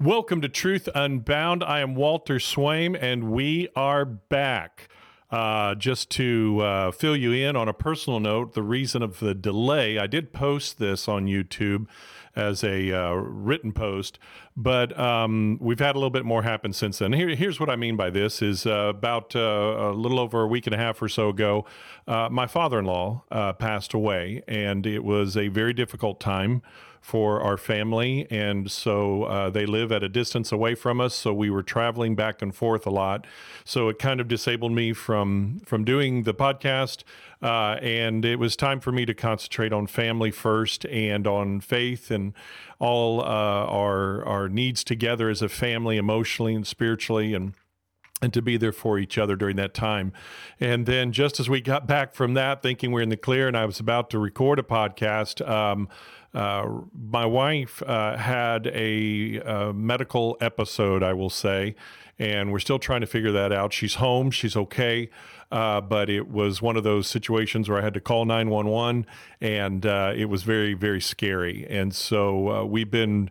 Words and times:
Welcome 0.00 0.42
to 0.42 0.48
Truth 0.48 0.88
Unbound. 0.94 1.64
I 1.64 1.80
am 1.80 1.96
Walter 1.96 2.36
Swaim, 2.36 2.96
and 3.00 3.32
we 3.32 3.66
are 3.74 4.04
back. 4.04 4.88
Uh, 5.28 5.74
just 5.74 6.08
to 6.10 6.60
uh, 6.60 6.90
fill 6.92 7.16
you 7.16 7.32
in 7.32 7.56
on 7.56 7.66
a 7.66 7.72
personal 7.72 8.20
note, 8.20 8.54
the 8.54 8.62
reason 8.62 9.02
of 9.02 9.18
the 9.18 9.34
delay, 9.34 9.98
I 9.98 10.06
did 10.06 10.32
post 10.32 10.78
this 10.78 11.08
on 11.08 11.26
YouTube 11.26 11.88
as 12.36 12.62
a 12.62 12.92
uh, 12.92 13.14
written 13.14 13.72
post, 13.72 14.20
but 14.56 14.96
um, 14.96 15.58
we've 15.60 15.80
had 15.80 15.96
a 15.96 15.98
little 15.98 16.10
bit 16.10 16.24
more 16.24 16.44
happen 16.44 16.72
since 16.72 16.98
then. 16.98 17.12
Here, 17.12 17.34
here's 17.34 17.58
what 17.58 17.68
I 17.68 17.74
mean 17.74 17.96
by 17.96 18.08
this: 18.08 18.40
is 18.40 18.66
uh, 18.66 18.92
about 18.94 19.34
uh, 19.34 19.40
a 19.40 19.92
little 19.92 20.20
over 20.20 20.42
a 20.42 20.46
week 20.46 20.68
and 20.68 20.74
a 20.76 20.78
half 20.78 21.02
or 21.02 21.08
so 21.08 21.28
ago, 21.28 21.66
uh, 22.06 22.28
my 22.30 22.46
father-in-law 22.46 23.54
passed 23.58 23.94
away, 23.94 24.44
and 24.46 24.86
it 24.86 25.02
was 25.02 25.36
a 25.36 25.48
very 25.48 25.72
difficult 25.72 26.20
time 26.20 26.62
for 27.08 27.40
our 27.40 27.56
family. 27.56 28.26
And 28.30 28.70
so 28.70 29.22
uh, 29.22 29.48
they 29.48 29.64
live 29.64 29.90
at 29.92 30.02
a 30.02 30.10
distance 30.10 30.52
away 30.52 30.74
from 30.74 31.00
us. 31.00 31.14
So 31.14 31.32
we 31.32 31.48
were 31.48 31.62
traveling 31.62 32.14
back 32.14 32.42
and 32.42 32.54
forth 32.54 32.86
a 32.86 32.90
lot. 32.90 33.26
So 33.64 33.88
it 33.88 33.98
kind 33.98 34.20
of 34.20 34.28
disabled 34.28 34.72
me 34.72 34.92
from 34.92 35.62
from 35.64 35.84
doing 35.84 36.24
the 36.24 36.34
podcast. 36.34 37.04
Uh, 37.40 37.78
and 37.80 38.26
it 38.26 38.38
was 38.38 38.56
time 38.56 38.78
for 38.78 38.92
me 38.92 39.06
to 39.06 39.14
concentrate 39.14 39.72
on 39.72 39.86
family 39.86 40.30
first 40.30 40.84
and 40.84 41.26
on 41.26 41.60
faith 41.60 42.10
and 42.10 42.34
all 42.78 43.22
uh, 43.22 43.24
our 43.24 44.22
our 44.26 44.50
needs 44.50 44.84
together 44.84 45.30
as 45.30 45.40
a 45.40 45.48
family, 45.48 45.96
emotionally 45.96 46.54
and 46.54 46.66
spiritually, 46.66 47.32
and 47.32 47.54
and 48.20 48.32
to 48.32 48.42
be 48.42 48.56
there 48.56 48.72
for 48.72 48.98
each 48.98 49.16
other 49.16 49.36
during 49.36 49.56
that 49.56 49.74
time. 49.74 50.12
And 50.58 50.86
then, 50.86 51.12
just 51.12 51.38
as 51.38 51.48
we 51.48 51.60
got 51.60 51.86
back 51.86 52.14
from 52.14 52.34
that, 52.34 52.62
thinking 52.62 52.92
we're 52.92 53.02
in 53.02 53.08
the 53.08 53.16
clear, 53.16 53.48
and 53.48 53.56
I 53.56 53.64
was 53.64 53.80
about 53.80 54.10
to 54.10 54.18
record 54.18 54.58
a 54.58 54.62
podcast. 54.62 55.46
Um, 55.48 55.88
uh, 56.34 56.82
my 56.94 57.24
wife 57.24 57.82
uh, 57.82 58.16
had 58.16 58.66
a, 58.68 59.72
medical 59.74 60.36
episode, 60.40 61.02
I 61.02 61.12
will 61.12 61.30
say, 61.30 61.74
and 62.18 62.52
we're 62.52 62.58
still 62.58 62.78
trying 62.78 63.00
to 63.00 63.06
figure 63.06 63.32
that 63.32 63.52
out. 63.52 63.72
She's 63.72 63.94
home, 63.94 64.30
she's 64.30 64.56
okay, 64.56 65.08
uh, 65.50 65.80
but 65.80 66.10
it 66.10 66.28
was 66.28 66.60
one 66.60 66.76
of 66.76 66.84
those 66.84 67.06
situations 67.06 67.68
where 67.68 67.78
I 67.78 67.82
had 67.82 67.94
to 67.94 68.00
call 68.00 68.24
911, 68.24 69.06
and 69.40 69.86
uh, 69.86 70.12
it 70.14 70.26
was 70.26 70.42
very, 70.42 70.74
very 70.74 71.00
scary. 71.00 71.66
And 71.68 71.94
so 71.94 72.50
uh, 72.50 72.64
we've 72.64 72.90
been 72.90 73.30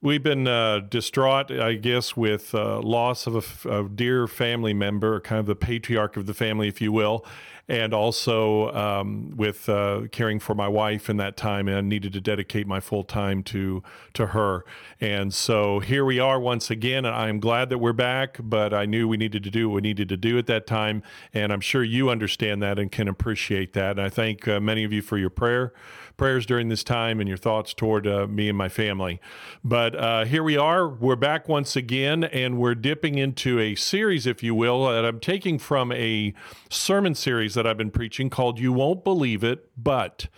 we've 0.00 0.22
been 0.22 0.46
uh, 0.46 0.80
distraught, 0.80 1.50
I 1.50 1.74
guess, 1.74 2.16
with 2.16 2.54
uh, 2.54 2.80
loss 2.80 3.26
of 3.26 3.64
a, 3.66 3.80
a, 3.80 3.88
dear 3.88 4.26
family 4.26 4.74
member, 4.74 5.20
kind 5.20 5.40
of 5.40 5.46
the 5.46 5.56
patriarch 5.56 6.16
of 6.16 6.26
the 6.26 6.34
family, 6.34 6.68
if 6.68 6.80
you 6.80 6.92
will, 6.92 7.24
and 7.68 7.92
also 7.92 8.70
um, 8.72 9.32
with 9.36 9.68
uh, 9.68 10.02
caring 10.12 10.38
for 10.38 10.54
my 10.54 10.68
wife 10.68 11.10
in 11.10 11.16
that 11.16 11.36
time, 11.36 11.68
and 11.68 11.88
needed 11.88 12.12
to 12.12 12.20
dedicate 12.20 12.66
my 12.66 12.80
full 12.80 13.04
time 13.04 13.42
to 13.44 13.82
to 14.14 14.26
her. 14.28 14.64
And 15.00 15.34
so 15.34 15.80
here 15.80 16.04
we 16.04 16.18
are 16.18 16.38
once 16.38 16.70
again. 16.70 17.04
and 17.04 17.14
I 17.14 17.28
am 17.28 17.40
glad 17.40 17.68
that 17.70 17.78
we're 17.78 17.92
back, 17.92 18.38
but 18.40 18.72
I 18.72 18.86
knew 18.86 19.08
we 19.08 19.16
needed 19.16 19.42
to 19.44 19.50
do 19.50 19.68
what 19.68 19.76
we 19.76 19.80
needed 19.82 20.08
to 20.10 20.16
do 20.16 20.38
at 20.38 20.46
that 20.46 20.66
time, 20.66 21.02
and 21.34 21.52
I'm 21.52 21.60
sure 21.60 21.82
you 21.82 22.10
understand 22.10 22.62
that 22.62 22.78
and 22.78 22.90
can 22.90 23.08
appreciate 23.08 23.72
that. 23.72 23.92
And 23.92 24.02
I 24.02 24.08
thank 24.08 24.46
uh, 24.46 24.60
many 24.60 24.84
of 24.84 24.92
you 24.92 25.02
for 25.02 25.18
your 25.18 25.30
prayer 25.30 25.72
prayers 26.16 26.46
during 26.46 26.68
this 26.68 26.82
time 26.82 27.20
and 27.20 27.28
your 27.28 27.36
thoughts 27.36 27.74
toward 27.74 28.06
uh, 28.06 28.26
me 28.26 28.48
and 28.48 28.56
my 28.56 28.68
family. 28.68 29.20
But 29.62 29.94
uh, 29.94 30.24
here 30.24 30.42
we 30.42 30.56
are. 30.56 30.88
We're 30.88 31.16
back 31.16 31.48
once 31.48 31.76
again, 31.76 32.24
and 32.24 32.58
we're 32.58 32.74
dipping 32.74 33.18
into 33.18 33.60
a 33.60 33.74
series, 33.74 34.26
if 34.26 34.42
you 34.42 34.54
will, 34.54 34.86
that 34.86 35.04
I'm 35.04 35.20
taking 35.20 35.58
from 35.58 35.92
a 35.92 36.32
sermon 36.70 37.14
series 37.14 37.54
that 37.56 37.66
I've 37.66 37.76
been 37.76 37.90
preaching 37.90 38.30
called 38.30 38.60
You 38.60 38.72
Won't 38.72 39.02
Believe 39.02 39.42
It, 39.42 39.68
But. 39.76 40.28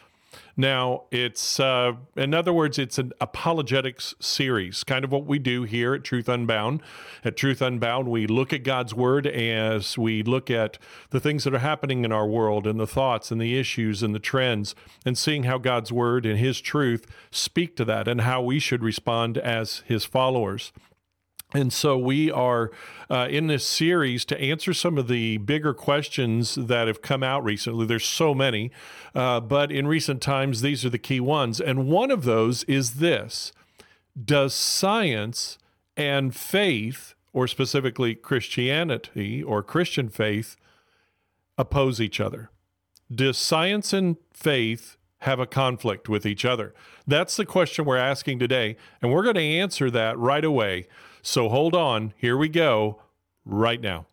Now, 0.57 1.05
it's, 1.13 1.61
uh, 1.61 1.93
in 2.17 2.35
other 2.35 2.53
words, 2.53 2.81
it's 2.81 2.99
an 2.99 3.13
apologetics 3.21 4.17
series, 4.19 4.83
kind 4.83 5.05
of 5.05 5.13
what 5.13 5.25
we 5.25 5.39
do 5.39 5.63
here 5.63 5.95
at 5.95 6.03
Truth 6.03 6.29
Unbound. 6.29 6.83
At 7.25 7.37
Truth 7.37 7.63
Unbound, 7.63 8.09
we 8.09 8.27
look 8.27 8.53
at 8.53 8.65
God's 8.65 8.93
Word 8.93 9.27
as 9.27 9.97
we 9.97 10.25
look 10.25 10.51
at 10.51 10.77
the 11.11 11.21
things 11.21 11.45
that 11.45 11.55
are 11.55 11.61
happening 11.61 12.05
in 12.05 12.11
our 12.11 12.27
world 12.27 12.67
and 12.67 12.81
the 12.81 12.89
thoughts 12.89 13.31
and 13.31 13.41
the 13.41 13.57
issues 13.57 14.03
and 14.03 14.15
the 14.15 14.19
trends, 14.19 14.75
and 15.07 15.17
seeing 15.17 15.45
how 15.45 15.59
God's 15.59 15.93
Word 15.93 16.27
and 16.27 16.39
His 16.39 16.61
truth 16.61 17.07
speak 17.31 17.77
to 17.77 17.85
that 17.85 18.09
and 18.09 18.23
how 18.23 18.43
we 18.43 18.59
should 18.59 18.83
respond 18.83 19.39
as 19.39 19.85
His 19.87 20.05
followers. 20.05 20.73
And 21.55 21.73
so 21.73 21.97
we 21.97 22.31
are 22.31 22.71
uh, 23.09 23.27
in 23.31 23.47
this 23.47 23.65
series 23.65 24.27
to 24.27 24.39
answer 24.39 24.75
some 24.75 24.99
of 24.99 25.09
the 25.09 25.39
bigger 25.39 25.73
questions 25.73 26.57
that 26.57 26.87
have 26.89 27.01
come 27.01 27.23
out 27.23 27.43
recently. 27.43 27.87
There's 27.87 28.05
so 28.05 28.35
many, 28.35 28.71
uh, 29.15 29.41
but 29.41 29.73
in 29.73 29.87
recent 29.87 30.21
times, 30.21 30.61
these 30.61 30.85
are 30.85 30.91
the 30.91 30.99
key 30.99 31.21
ones. 31.21 31.59
And 31.59 31.89
one 31.89 32.11
of 32.11 32.25
those 32.25 32.65
is 32.65 32.95
this 32.95 33.53
Does 34.23 34.53
science 34.53 35.57
and 35.97 36.37
faith, 36.37 37.15
or 37.33 37.49
specifically 37.49 38.15
Christianity 38.15 39.43
or 39.43 39.63
Christian 39.63 40.11
faith, 40.11 40.57
oppose 41.57 41.99
each 41.99 42.21
other? 42.21 42.51
Does 43.11 43.39
science 43.39 43.95
and 43.95 44.19
faith 44.35 44.99
have 45.21 45.41
a 45.41 45.47
conflict 45.47 46.11
with 46.11 46.27
each 46.27 46.45
other? 46.45 46.75
That's 47.07 47.37
the 47.37 47.47
question 47.47 47.87
we're 47.87 47.97
asking 47.97 48.39
today. 48.39 48.77
And 49.01 49.11
we're 49.11 49.23
going 49.23 49.37
to 49.37 49.41
answer 49.41 49.91
that 49.91 50.19
right 50.19 50.45
away. 50.45 50.87
So 51.31 51.51
hold 51.51 51.75
on. 51.75 52.15
Here 52.17 52.39
we 52.39 52.49
go 52.49 53.03
right 53.45 53.83
now. 53.83 54.07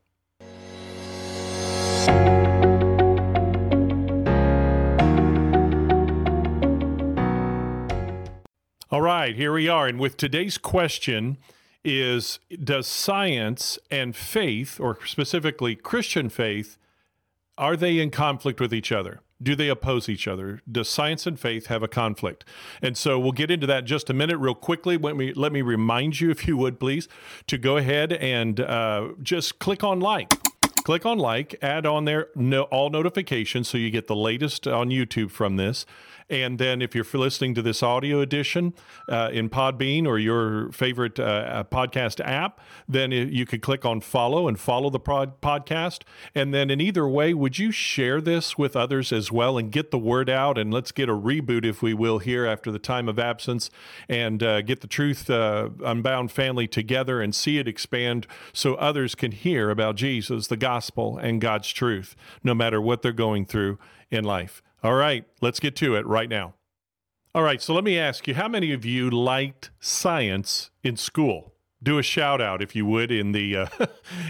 All 8.92 9.02
right, 9.02 9.34
here 9.34 9.54
we 9.54 9.70
are. 9.70 9.88
And 9.88 9.98
with 9.98 10.18
today's 10.18 10.58
question 10.58 11.38
is 11.86 12.40
does 12.62 12.86
science 12.86 13.80
and 13.90 14.14
faith 14.14 14.78
or 14.82 14.98
specifically 15.06 15.78
Christian 15.78 16.28
faith 16.28 16.78
are 17.58 17.78
they 17.78 17.98
in 17.98 18.12
conflict 18.12 18.60
with 18.60 18.74
each 18.74 18.92
other? 18.92 19.22
Do 19.46 19.56
they 19.56 19.70
oppose 19.70 20.10
each 20.10 20.28
other? 20.28 20.62
Does 20.70 20.90
science 20.90 21.28
and 21.28 21.40
faith 21.40 21.68
have 21.68 21.84
a 21.84 21.88
conflict? 21.88 22.44
And 22.82 22.98
so 22.98 23.20
we'll 23.20 23.32
get 23.32 23.52
into 23.52 23.68
that 23.68 23.80
in 23.80 23.86
just 23.86 24.10
a 24.10 24.14
minute, 24.14 24.38
real 24.38 24.56
quickly. 24.56 24.98
Let 24.98 25.16
me 25.16 25.34
let 25.34 25.54
me 25.54 25.62
remind 25.62 26.20
you, 26.20 26.32
if 26.32 26.48
you 26.48 26.58
would 26.58 26.80
please, 26.80 27.08
to 27.48 27.58
go 27.58 27.78
ahead 27.78 28.12
and 28.12 28.60
uh, 28.60 29.10
just 29.22 29.60
click 29.60 29.84
on 29.84 30.00
like. 30.00 30.34
Click 30.86 31.04
on 31.04 31.18
like, 31.18 31.56
add 31.64 31.88
on 31.88 32.06
there 32.06 32.28
no, 32.36 32.64
all 32.64 32.92
notifications 32.92 33.68
so 33.68 33.76
you 33.76 33.90
get 33.90 34.06
the 34.06 34.16
latest 34.16 34.68
on 34.68 34.90
YouTube 34.90 35.32
from 35.32 35.56
this. 35.56 35.84
And 36.30 36.58
then 36.58 36.82
if 36.82 36.96
you're 36.96 37.06
listening 37.14 37.54
to 37.54 37.62
this 37.62 37.84
audio 37.84 38.20
edition 38.20 38.74
uh, 39.08 39.30
in 39.32 39.48
Podbean 39.50 40.08
or 40.08 40.18
your 40.18 40.72
favorite 40.72 41.20
uh, 41.20 41.64
podcast 41.72 42.20
app, 42.26 42.60
then 42.88 43.12
you 43.12 43.46
could 43.46 43.62
click 43.62 43.86
on 43.86 44.02
follow 44.02 44.48
and 44.48 44.60
follow 44.60 44.90
the 44.90 45.00
pod- 45.00 45.40
podcast. 45.40 46.02
And 46.34 46.52
then 46.52 46.72
in 46.72 46.82
either 46.82 47.08
way, 47.08 47.36
would 47.36 47.60
you 47.60 47.72
share 47.72 48.22
this 48.22 48.58
with 48.58 48.76
others 48.76 49.14
as 49.14 49.32
well 49.32 49.58
and 49.58 49.72
get 49.72 49.92
the 49.92 50.00
word 50.00 50.28
out? 50.28 50.58
And 50.58 50.74
let's 50.74 50.92
get 50.92 51.10
a 51.10 51.14
reboot, 51.14 51.64
if 51.64 51.84
we 51.84 51.94
will, 51.94 52.18
here 52.18 52.48
after 52.48 52.72
the 52.72 52.80
time 52.80 53.08
of 53.08 53.20
absence 53.20 53.70
and 54.10 54.42
uh, 54.42 54.62
get 54.64 54.82
the 54.82 54.88
Truth 54.88 55.30
uh, 55.30 55.70
Unbound 55.84 56.32
family 56.32 56.68
together 56.68 57.22
and 57.22 57.36
see 57.36 57.60
it 57.60 57.68
expand 57.68 58.26
so 58.52 58.74
others 58.76 59.14
can 59.14 59.32
hear 59.32 59.70
about 59.70 59.96
Jesus, 59.96 60.48
the 60.48 60.58
gospel, 60.58 60.75
and 61.18 61.42
God's 61.42 61.72
truth, 61.72 62.16
no 62.44 62.54
matter 62.54 62.82
what 62.82 63.02
they're 63.02 63.12
going 63.12 63.46
through 63.46 63.78
in 64.12 64.24
life. 64.24 64.62
All 64.84 64.96
right, 64.96 65.26
let's 65.42 65.60
get 65.60 65.76
to 65.78 65.96
it 65.96 66.06
right 66.06 66.30
now. 66.30 66.54
All 67.36 67.44
right, 67.44 67.62
so 67.62 67.74
let 67.74 67.84
me 67.84 68.00
ask 68.00 68.28
you 68.28 68.36
how 68.36 68.48
many 68.48 68.72
of 68.72 68.86
you 68.86 69.10
liked 69.10 69.72
science 69.80 70.70
in 70.84 70.96
school? 70.96 71.54
Do 71.84 71.98
a 71.98 72.04
shout 72.04 72.40
out 72.40 72.62
if 72.62 72.76
you 72.76 72.86
would 72.86 73.12
in 73.12 73.34
the 73.34 73.58
uh, 73.58 73.68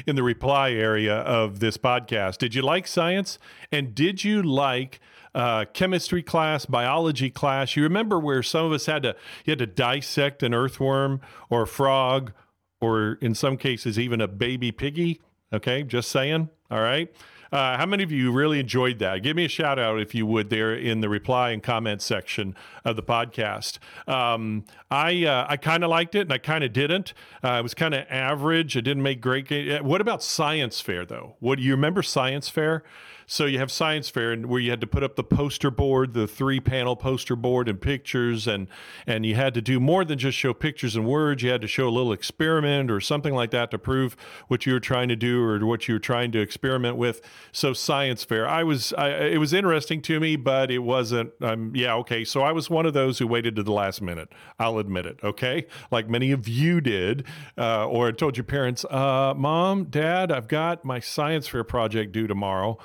in 0.07 0.15
the 0.15 0.23
reply 0.23 0.71
area 0.71 1.17
of 1.17 1.59
this 1.59 1.77
podcast. 1.77 2.39
Did 2.39 2.55
you 2.55 2.63
like 2.63 2.87
science 2.87 3.37
and 3.71 3.93
did 3.93 4.23
you 4.23 4.41
like 4.41 4.99
uh, 5.35 5.65
chemistry 5.73 6.23
class, 6.23 6.65
biology 6.65 7.29
class? 7.29 7.75
You 7.75 7.83
remember 7.83 8.17
where 8.17 8.41
some 8.41 8.65
of 8.65 8.71
us 8.71 8.87
had 8.87 9.03
to 9.03 9.15
you 9.45 9.51
had 9.51 9.59
to 9.59 9.67
dissect 9.67 10.41
an 10.41 10.55
earthworm 10.55 11.21
or 11.49 11.61
a 11.61 11.67
frog 11.67 12.33
or 12.81 13.19
in 13.21 13.35
some 13.35 13.55
cases 13.55 13.99
even 13.99 14.19
a 14.19 14.27
baby 14.27 14.71
piggy, 14.71 15.21
okay? 15.55 15.83
Just 15.83 16.09
saying. 16.09 16.49
All 16.69 16.81
right? 16.81 17.13
Uh, 17.51 17.77
how 17.77 17.85
many 17.85 18.03
of 18.03 18.11
you 18.11 18.31
really 18.31 18.59
enjoyed 18.59 18.99
that? 18.99 19.23
Give 19.23 19.35
me 19.35 19.45
a 19.45 19.47
shout 19.47 19.79
out 19.79 19.99
if 19.99 20.13
you 20.13 20.25
would 20.25 20.49
there 20.49 20.73
in 20.75 20.99
the 20.99 21.07
reply 21.07 21.51
and 21.51 21.63
comment 21.63 22.01
section 22.01 22.55
of 22.83 22.95
the 22.95 23.03
podcast. 23.03 23.77
Um, 24.09 24.65
I 24.91 25.25
uh, 25.25 25.45
I 25.47 25.55
kind 25.57 25.83
of 25.83 25.89
liked 25.89 26.15
it 26.15 26.21
and 26.21 26.33
I 26.33 26.37
kind 26.37 26.63
of 26.63 26.73
didn't. 26.73 27.13
Uh, 27.43 27.53
it 27.53 27.63
was 27.63 27.73
kind 27.73 27.93
of 27.93 28.05
average. 28.09 28.75
It 28.75 28.81
didn't 28.81 29.03
make 29.03 29.21
great. 29.21 29.49
What 29.83 30.01
about 30.01 30.23
science 30.23 30.81
fair 30.81 31.05
though? 31.05 31.35
What 31.39 31.57
do 31.57 31.63
you 31.63 31.71
remember 31.71 32.03
science 32.03 32.49
fair? 32.49 32.83
So 33.27 33.45
you 33.45 33.59
have 33.59 33.71
science 33.71 34.09
fair 34.09 34.31
and 34.31 34.45
where 34.47 34.59
you 34.59 34.69
had 34.69 34.81
to 34.81 34.87
put 34.87 35.03
up 35.03 35.15
the 35.15 35.23
poster 35.23 35.71
board, 35.71 36.13
the 36.13 36.27
three 36.27 36.59
panel 36.59 36.95
poster 36.95 37.35
board 37.35 37.67
and 37.67 37.79
pictures 37.79 38.47
and 38.47 38.67
and 39.07 39.25
you 39.25 39.35
had 39.35 39.53
to 39.55 39.61
do 39.61 39.79
more 39.79 40.05
than 40.05 40.19
just 40.19 40.37
show 40.37 40.53
pictures 40.53 40.95
and 40.95 41.05
words. 41.05 41.41
You 41.41 41.49
had 41.49 41.61
to 41.61 41.67
show 41.67 41.87
a 41.87 41.89
little 41.89 42.13
experiment 42.13 42.91
or 42.91 42.99
something 42.99 43.33
like 43.33 43.51
that 43.51 43.71
to 43.71 43.79
prove 43.79 44.15
what 44.47 44.65
you 44.65 44.73
were 44.73 44.79
trying 44.79 45.09
to 45.09 45.15
do 45.15 45.43
or 45.43 45.65
what 45.65 45.87
you 45.87 45.95
were 45.95 45.99
trying 45.99 46.31
to 46.33 46.39
experiment 46.39 46.97
with. 46.97 47.21
So 47.51 47.73
science 47.73 48.23
fair. 48.23 48.47
I 48.47 48.63
was 48.63 48.93
I, 48.93 49.09
it 49.09 49.37
was 49.37 49.53
interesting 49.53 50.01
to 50.03 50.19
me, 50.19 50.35
but 50.35 50.69
it 50.69 50.79
wasn't 50.79 51.31
um 51.41 51.71
yeah, 51.75 51.95
okay. 51.95 52.23
So 52.23 52.41
I 52.41 52.51
was 52.51 52.69
one 52.69 52.85
of 52.85 52.93
those 52.93 53.19
who 53.19 53.27
waited 53.27 53.55
to 53.55 53.63
the 53.63 53.71
last 53.71 54.01
minute. 54.01 54.31
I'll 54.59 54.77
admit 54.77 55.05
it, 55.05 55.19
okay? 55.23 55.65
Like 55.91 56.09
many 56.09 56.31
of 56.31 56.47
you 56.47 56.81
did 56.81 57.25
uh, 57.57 57.87
or 57.87 58.11
told 58.11 58.37
your 58.37 58.43
parents, 58.43 58.85
uh, 58.85 59.33
"Mom, 59.35 59.85
Dad, 59.85 60.31
I've 60.31 60.47
got 60.47 60.85
my 60.85 60.99
science 60.99 61.47
fair 61.47 61.63
project 61.63 62.11
due 62.11 62.27
tomorrow." 62.27 62.77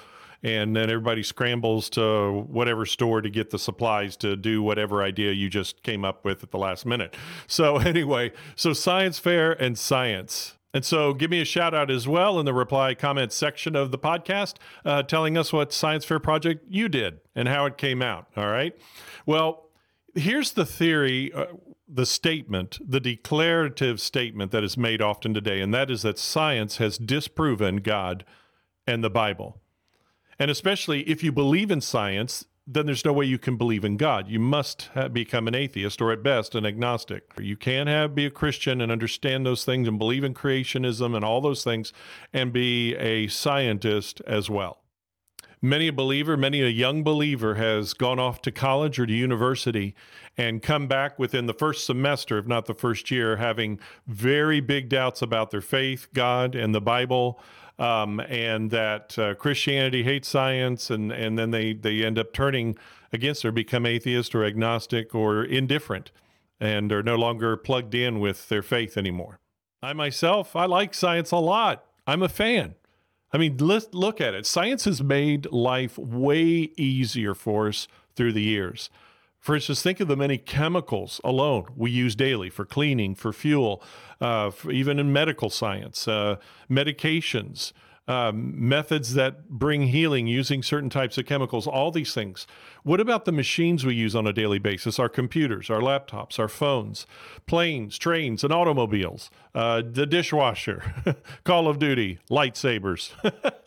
And 0.43 0.75
then 0.75 0.91
everybody 0.91 1.23
scrambles 1.23 1.91
to 1.91 2.45
whatever 2.49 2.87
store 2.87 3.21
to 3.21 3.31
get 3.31 3.51
the 3.51 3.59
supplies 3.59 4.17
to 4.19 4.37
do 4.37 4.63
whatever 4.63 5.03
idea 5.03 5.33
you 5.33 5.49
just 5.49 5.83
came 5.83 6.05
up 6.05 6.25
with 6.25 6.43
at 6.43 6.51
the 6.51 6.59
last 6.59 6.87
minute. 6.87 7.17
So, 7.47 7.77
anyway, 7.79 8.33
so 8.57 8.73
science 8.73 9.19
fair 9.19 9.53
and 9.53 9.79
science. 9.79 10.57
And 10.73 10.85
so, 10.85 11.13
give 11.15 11.31
me 11.31 11.41
a 11.41 11.45
shout 11.45 11.75
out 11.75 11.91
as 11.91 12.07
well 12.07 12.39
in 12.39 12.47
the 12.47 12.55
reply 12.55 12.95
comment 12.95 13.33
section 13.33 13.75
of 13.75 13.91
the 13.91 13.99
podcast, 13.99 14.55
uh, 14.85 15.03
telling 15.03 15.37
us 15.37 15.53
what 15.53 15.73
science 15.73 16.05
fair 16.05 16.21
project 16.21 16.65
you 16.69 16.89
did 16.89 17.21
and 17.35 17.49
how 17.49 17.67
it 17.67 17.77
came 17.77 18.03
out. 18.03 18.29
All 18.37 18.47
right. 18.47 18.75
Well, 19.27 19.69
here's 20.15 20.53
the 20.53 20.67
theory. 20.67 21.33
Uh, 21.33 21.47
the 21.93 22.07
statement, 22.07 22.79
the 22.81 23.01
declarative 23.01 24.01
statement 24.01 24.53
that 24.53 24.63
is 24.63 24.77
made 24.77 25.03
often 25.03 25.35
today, 25.35 25.61
and 25.61 25.75
that 25.75 25.91
is 25.91 26.03
that 26.03 26.21
science 26.21 26.77
has 26.77 26.99
disproven 26.99 27.79
God 27.79 28.25
and 28.87 29.03
the 29.03 29.11
Bible. 29.11 29.61
And 30.41 30.51
especially 30.51 31.03
if 31.03 31.23
you 31.23 31.31
believe 31.31 31.71
in 31.71 31.83
science, 31.83 32.47
then 32.67 32.87
there's 32.87 33.05
no 33.05 33.13
way 33.13 33.27
you 33.27 33.39
can 33.39 33.57
believe 33.57 33.85
in 33.85 33.99
God. 33.99 34.27
You 34.29 34.41
must 34.41 34.89
have, 34.95 35.13
become 35.13 35.47
an 35.47 35.55
atheist 35.55 36.01
or 36.01 36.13
at 36.13 36.23
best 36.23 36.55
an 36.55 36.65
agnostic. 36.65 37.25
You 37.39 37.57
can 37.57 37.87
have 37.89 38.15
be 38.15 38.25
a 38.25 38.31
Christian 38.31 38.81
and 38.81 38.91
understand 38.91 39.45
those 39.45 39.65
things 39.65 39.87
and 39.87 39.99
believe 39.99 40.25
in 40.25 40.33
creationism 40.33 41.15
and 41.15 41.25
all 41.25 41.43
those 41.43 41.63
things 41.63 41.93
and 42.33 42.53
be 42.53 42.95
a 42.97 43.27
scientist 43.29 44.23
as 44.27 44.49
well. 44.49 44.79
Many 45.63 45.89
a 45.89 45.93
believer, 45.93 46.39
many 46.39 46.63
a 46.63 46.69
young 46.69 47.03
believer 47.03 47.57
has 47.57 47.93
gone 47.93 48.19
off 48.19 48.41
to 48.43 48.51
college 48.51 48.99
or 48.99 49.05
to 49.05 49.13
university 49.13 49.95
and 50.39 50.63
come 50.63 50.87
back 50.87 51.19
within 51.19 51.45
the 51.45 51.53
first 51.53 51.85
semester, 51.85 52.39
if 52.39 52.47
not 52.47 52.65
the 52.65 52.73
first 52.73 53.11
year, 53.11 53.37
having 53.37 53.79
very 54.07 54.61
big 54.61 54.89
doubts 54.89 55.21
about 55.21 55.51
their 55.51 55.61
faith, 55.61 56.09
God, 56.15 56.55
and 56.55 56.75
the 56.75 56.81
Bible 56.81 57.39
um, 57.81 58.21
and 58.21 58.71
that 58.71 59.19
uh, 59.19 59.35
Christianity 59.35 60.03
hates 60.05 60.29
science, 60.29 60.91
and 60.91 61.11
and 61.11 61.39
then 61.39 61.51
they 61.51 61.73
they 61.73 62.05
end 62.05 62.19
up 62.19 62.33
turning 62.33 62.77
against 63.13 63.45
or 63.45 63.51
become 63.51 63.87
atheist 63.87 64.35
or 64.35 64.45
agnostic 64.45 65.15
or 65.15 65.43
indifferent, 65.43 66.13
and 66.61 66.93
are 66.93 67.03
no 67.03 67.17
longer 67.17 67.57
plugged 67.57 67.95
in 67.95 68.21
with 68.21 68.49
their 68.51 68.63
faith 68.63 68.97
anymore. 68.97 69.41
I 69.83 69.95
myself, 69.95 70.55
I 70.55 70.67
like 70.67 70.93
science 70.93 71.31
a 71.31 71.39
lot. 71.39 71.87
I'm 72.07 72.23
a 72.23 72.29
fan. 72.29 72.75
I 73.33 73.39
mean, 73.39 73.57
let's 73.57 73.89
look 73.93 74.21
at 74.21 74.35
it. 74.35 74.45
Science 74.45 74.85
has 74.85 75.03
made 75.03 75.51
life 75.51 75.97
way 75.97 76.71
easier 76.77 77.35
for 77.35 77.69
us 77.69 77.89
through 78.15 78.33
the 78.35 78.43
years. 78.43 78.91
For 79.41 79.55
instance, 79.55 79.83
think 79.83 80.01
of 80.01 80.09
the 80.09 80.17
many 80.17 80.37
chemicals 80.37 81.21
alone 81.25 81.67
we 81.75 81.91
use 81.91 82.15
daily 82.15 82.51
for 82.51 82.67
cleaning, 82.67 83.15
for 83.15 83.33
fuel, 83.33 83.83
uh, 84.21 84.51
for 84.51 84.71
even 84.71 84.99
in 84.99 85.13
medical 85.13 85.49
science, 85.49 86.07
uh, 86.07 86.37
medications, 86.71 87.73
um, 88.07 88.53
methods 88.69 89.15
that 89.15 89.49
bring 89.49 89.87
healing 89.89 90.27
using 90.27 90.63
certain 90.63 90.91
types 90.91 91.17
of 91.17 91.27
chemicals, 91.27 91.67
all 91.67 91.91
these 91.91 92.13
things. 92.13 92.47
What 92.83 93.01
about 93.01 93.25
the 93.25 93.33
machines 93.33 93.87
we 93.87 93.95
use 93.95 94.17
on 94.17 94.27
a 94.27 94.33
daily 94.33 94.59
basis? 94.59 94.99
Our 94.99 95.09
computers, 95.09 95.71
our 95.71 95.81
laptops, 95.81 96.39
our 96.39 96.49
phones, 96.49 97.07
planes, 97.47 97.99
trains, 97.99 98.43
and 98.43 98.53
automobiles, 98.53 99.31
uh, 99.55 99.83
the 99.89 100.07
dishwasher, 100.07 101.17
Call 101.45 101.69
of 101.69 101.79
Duty, 101.79 102.19
lightsabers. 102.29 103.13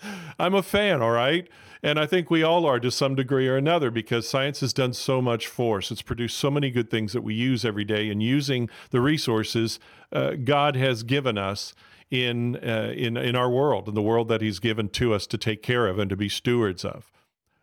I'm 0.39 0.55
a 0.55 0.63
fan, 0.63 1.01
all 1.01 1.11
right? 1.11 1.47
And 1.83 1.99
I 1.99 2.05
think 2.05 2.31
we 2.31 2.43
all 2.43 2.65
are 2.65 2.79
to 2.79 2.89
some 2.89 3.13
degree 3.13 3.47
or 3.49 3.57
another 3.57 3.91
because 3.91 4.27
science 4.27 4.61
has 4.61 4.71
done 4.71 4.93
so 4.93 5.21
much 5.21 5.47
for 5.47 5.79
us. 5.79 5.91
It's 5.91 6.01
produced 6.01 6.37
so 6.37 6.49
many 6.49 6.71
good 6.71 6.89
things 6.89 7.11
that 7.11 7.23
we 7.23 7.33
use 7.33 7.65
every 7.65 7.83
day. 7.83 8.09
And 8.09 8.23
using 8.23 8.69
the 8.91 9.01
resources 9.01 9.79
uh, 10.13 10.31
God 10.31 10.77
has 10.77 11.03
given 11.03 11.37
us 11.37 11.75
in, 12.09 12.55
uh, 12.55 12.93
in, 12.95 13.17
in 13.17 13.35
our 13.35 13.49
world, 13.49 13.89
in 13.89 13.95
the 13.95 14.01
world 14.01 14.29
that 14.29 14.41
He's 14.41 14.59
given 14.59 14.87
to 14.89 15.13
us 15.13 15.27
to 15.27 15.37
take 15.37 15.61
care 15.61 15.87
of 15.87 15.99
and 15.99 16.09
to 16.09 16.15
be 16.15 16.29
stewards 16.29 16.85
of. 16.85 17.11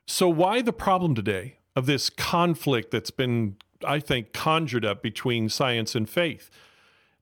So, 0.07 0.29
why 0.29 0.61
the 0.61 0.73
problem 0.73 1.15
today 1.15 1.59
of 1.75 1.87
this 1.87 2.11
conflict 2.11 2.91
that's 2.91 3.13
been, 3.13 3.57
I 3.87 4.01
think, 4.01 4.33
conjured 4.33 4.85
up 4.85 5.03
between 5.03 5.49
science 5.49 5.95
and 5.95 6.11
faith? 6.11 6.51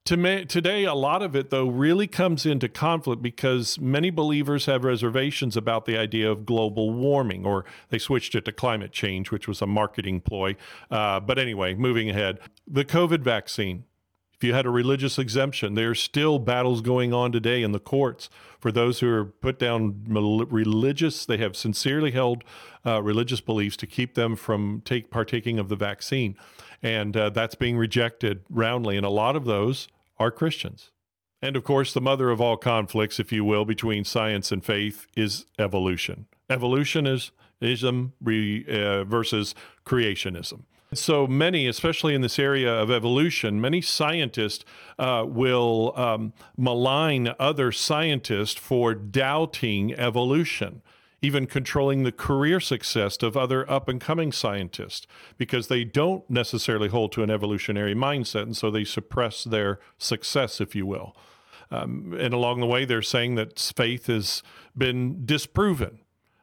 To 0.09 0.45
today, 0.45 0.85
a 0.85 0.95
lot 0.95 1.21
of 1.21 1.35
it, 1.35 1.51
though, 1.51 1.67
really 1.67 2.07
comes 2.07 2.43
into 2.43 2.67
conflict 2.67 3.21
because 3.21 3.79
many 3.79 4.09
believers 4.09 4.65
have 4.65 4.83
reservations 4.83 5.55
about 5.55 5.85
the 5.85 5.99
idea 5.99 6.31
of 6.31 6.47
global 6.47 6.89
warming, 6.89 7.45
or 7.45 7.63
they 7.89 7.99
switched 7.99 8.33
it 8.33 8.43
to 8.45 8.51
climate 8.51 8.91
change, 8.91 9.29
which 9.29 9.47
was 9.47 9.61
a 9.61 9.67
marketing 9.67 10.21
ploy. 10.21 10.55
Uh, 10.89 11.19
but 11.19 11.37
anyway, 11.37 11.75
moving 11.75 12.09
ahead, 12.09 12.39
the 12.65 12.83
COVID 12.83 13.19
vaccine. 13.19 13.83
If 14.33 14.43
you 14.43 14.55
had 14.55 14.65
a 14.65 14.71
religious 14.71 15.19
exemption, 15.19 15.75
there 15.75 15.91
are 15.91 15.95
still 15.95 16.39
battles 16.39 16.81
going 16.81 17.13
on 17.13 17.31
today 17.31 17.61
in 17.61 17.71
the 17.71 17.79
courts 17.79 18.31
for 18.57 18.71
those 18.71 19.01
who 19.01 19.13
are 19.13 19.25
put 19.25 19.59
down 19.59 20.05
religious. 20.07 21.23
They 21.23 21.37
have 21.37 21.55
sincerely 21.55 22.09
held 22.09 22.43
uh, 22.83 23.03
religious 23.03 23.41
beliefs 23.41 23.77
to 23.77 23.85
keep 23.85 24.15
them 24.15 24.35
from 24.35 24.81
take 24.85 25.11
partaking 25.11 25.59
of 25.59 25.69
the 25.69 25.75
vaccine, 25.75 26.35
and 26.81 27.15
uh, 27.15 27.29
that's 27.29 27.53
being 27.53 27.77
rejected 27.77 28.41
roundly. 28.49 28.97
And 28.97 29.05
a 29.05 29.11
lot 29.11 29.35
of 29.35 29.45
those 29.45 29.87
are 30.19 30.31
Christians. 30.31 30.91
And 31.41 31.55
of 31.55 31.63
course, 31.63 31.93
the 31.93 32.01
mother 32.01 32.29
of 32.29 32.41
all 32.41 32.57
conflicts, 32.57 33.19
if 33.19 33.31
you 33.31 33.45
will, 33.45 33.65
between 33.65 34.03
science 34.03 34.51
and 34.51 34.63
faith 34.63 35.07
is 35.15 35.45
evolution. 35.57 36.27
Evolution 36.49 37.07
is 37.07 37.31
ism 37.61 38.13
uh, 38.21 39.03
versus 39.05 39.55
creationism. 39.85 40.63
So 40.93 41.27
many, 41.27 41.67
especially 41.67 42.15
in 42.15 42.21
this 42.21 42.39
area 42.39 42.73
of 42.73 42.89
evolution, 42.89 43.61
many 43.61 43.79
scientists 43.79 44.65
uh, 44.97 45.23
will 45.27 45.93
um, 45.95 46.33
malign 46.57 47.33
other 47.39 47.71
scientists 47.71 48.55
for 48.55 48.95
doubting 48.95 49.93
evolution, 49.93 50.81
even 51.21 51.45
controlling 51.45 52.03
the 52.03 52.11
career 52.11 52.59
success 52.59 53.17
of 53.21 53.35
other 53.35 53.69
up 53.69 53.87
and 53.87 53.99
coming 53.99 54.31
scientists 54.31 55.05
because 55.37 55.67
they 55.67 55.83
don't 55.83 56.29
necessarily 56.29 56.87
hold 56.87 57.11
to 57.11 57.23
an 57.23 57.29
evolutionary 57.29 57.93
mindset. 57.93 58.43
And 58.43 58.57
so 58.57 58.71
they 58.71 58.83
suppress 58.83 59.43
their 59.43 59.79
success, 59.97 60.61
if 60.61 60.75
you 60.75 60.85
will. 60.85 61.15
Um, 61.71 62.15
and 62.19 62.33
along 62.33 62.61
the 62.61 62.65
way, 62.65 62.85
they're 62.85 63.01
saying 63.01 63.35
that 63.35 63.59
faith 63.59 64.07
has 64.07 64.41
been 64.77 65.25
disproven 65.25 65.99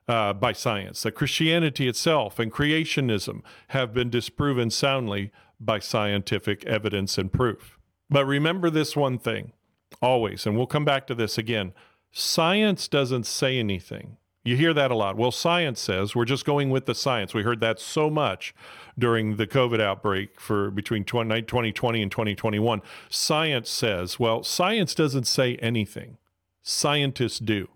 uh, 0.08 0.32
by 0.32 0.52
science, 0.52 1.02
that 1.02 1.12
Christianity 1.12 1.88
itself 1.88 2.38
and 2.38 2.52
creationism 2.52 3.42
have 3.68 3.92
been 3.92 4.10
disproven 4.10 4.70
soundly 4.70 5.32
by 5.58 5.78
scientific 5.78 6.64
evidence 6.64 7.18
and 7.18 7.32
proof. 7.32 7.78
But 8.08 8.24
remember 8.26 8.70
this 8.70 8.94
one 8.94 9.18
thing 9.18 9.52
always, 10.00 10.46
and 10.46 10.56
we'll 10.56 10.66
come 10.66 10.84
back 10.84 11.06
to 11.08 11.14
this 11.14 11.38
again 11.38 11.72
science 12.12 12.88
doesn't 12.88 13.26
say 13.26 13.58
anything. 13.58 14.16
You 14.46 14.56
hear 14.56 14.72
that 14.74 14.92
a 14.92 14.94
lot. 14.94 15.16
Well, 15.16 15.32
science 15.32 15.80
says 15.80 16.14
we're 16.14 16.24
just 16.24 16.44
going 16.44 16.70
with 16.70 16.86
the 16.86 16.94
science. 16.94 17.34
We 17.34 17.42
heard 17.42 17.58
that 17.60 17.80
so 17.80 18.08
much 18.08 18.54
during 18.96 19.38
the 19.38 19.46
COVID 19.46 19.80
outbreak 19.80 20.40
for 20.40 20.70
between 20.70 21.02
2020 21.02 22.02
and 22.02 22.10
2021. 22.12 22.82
Science 23.10 23.68
says, 23.68 24.20
well, 24.20 24.44
science 24.44 24.94
doesn't 24.94 25.26
say 25.26 25.56
anything. 25.56 26.16
Scientists 26.62 27.40
do. 27.40 27.68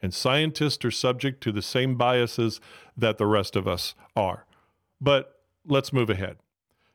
And 0.00 0.14
scientists 0.14 0.82
are 0.86 0.90
subject 0.90 1.42
to 1.42 1.52
the 1.52 1.60
same 1.60 1.96
biases 1.96 2.58
that 2.96 3.18
the 3.18 3.26
rest 3.26 3.54
of 3.54 3.68
us 3.68 3.94
are. 4.16 4.46
But 5.02 5.42
let's 5.66 5.92
move 5.92 6.08
ahead. 6.08 6.38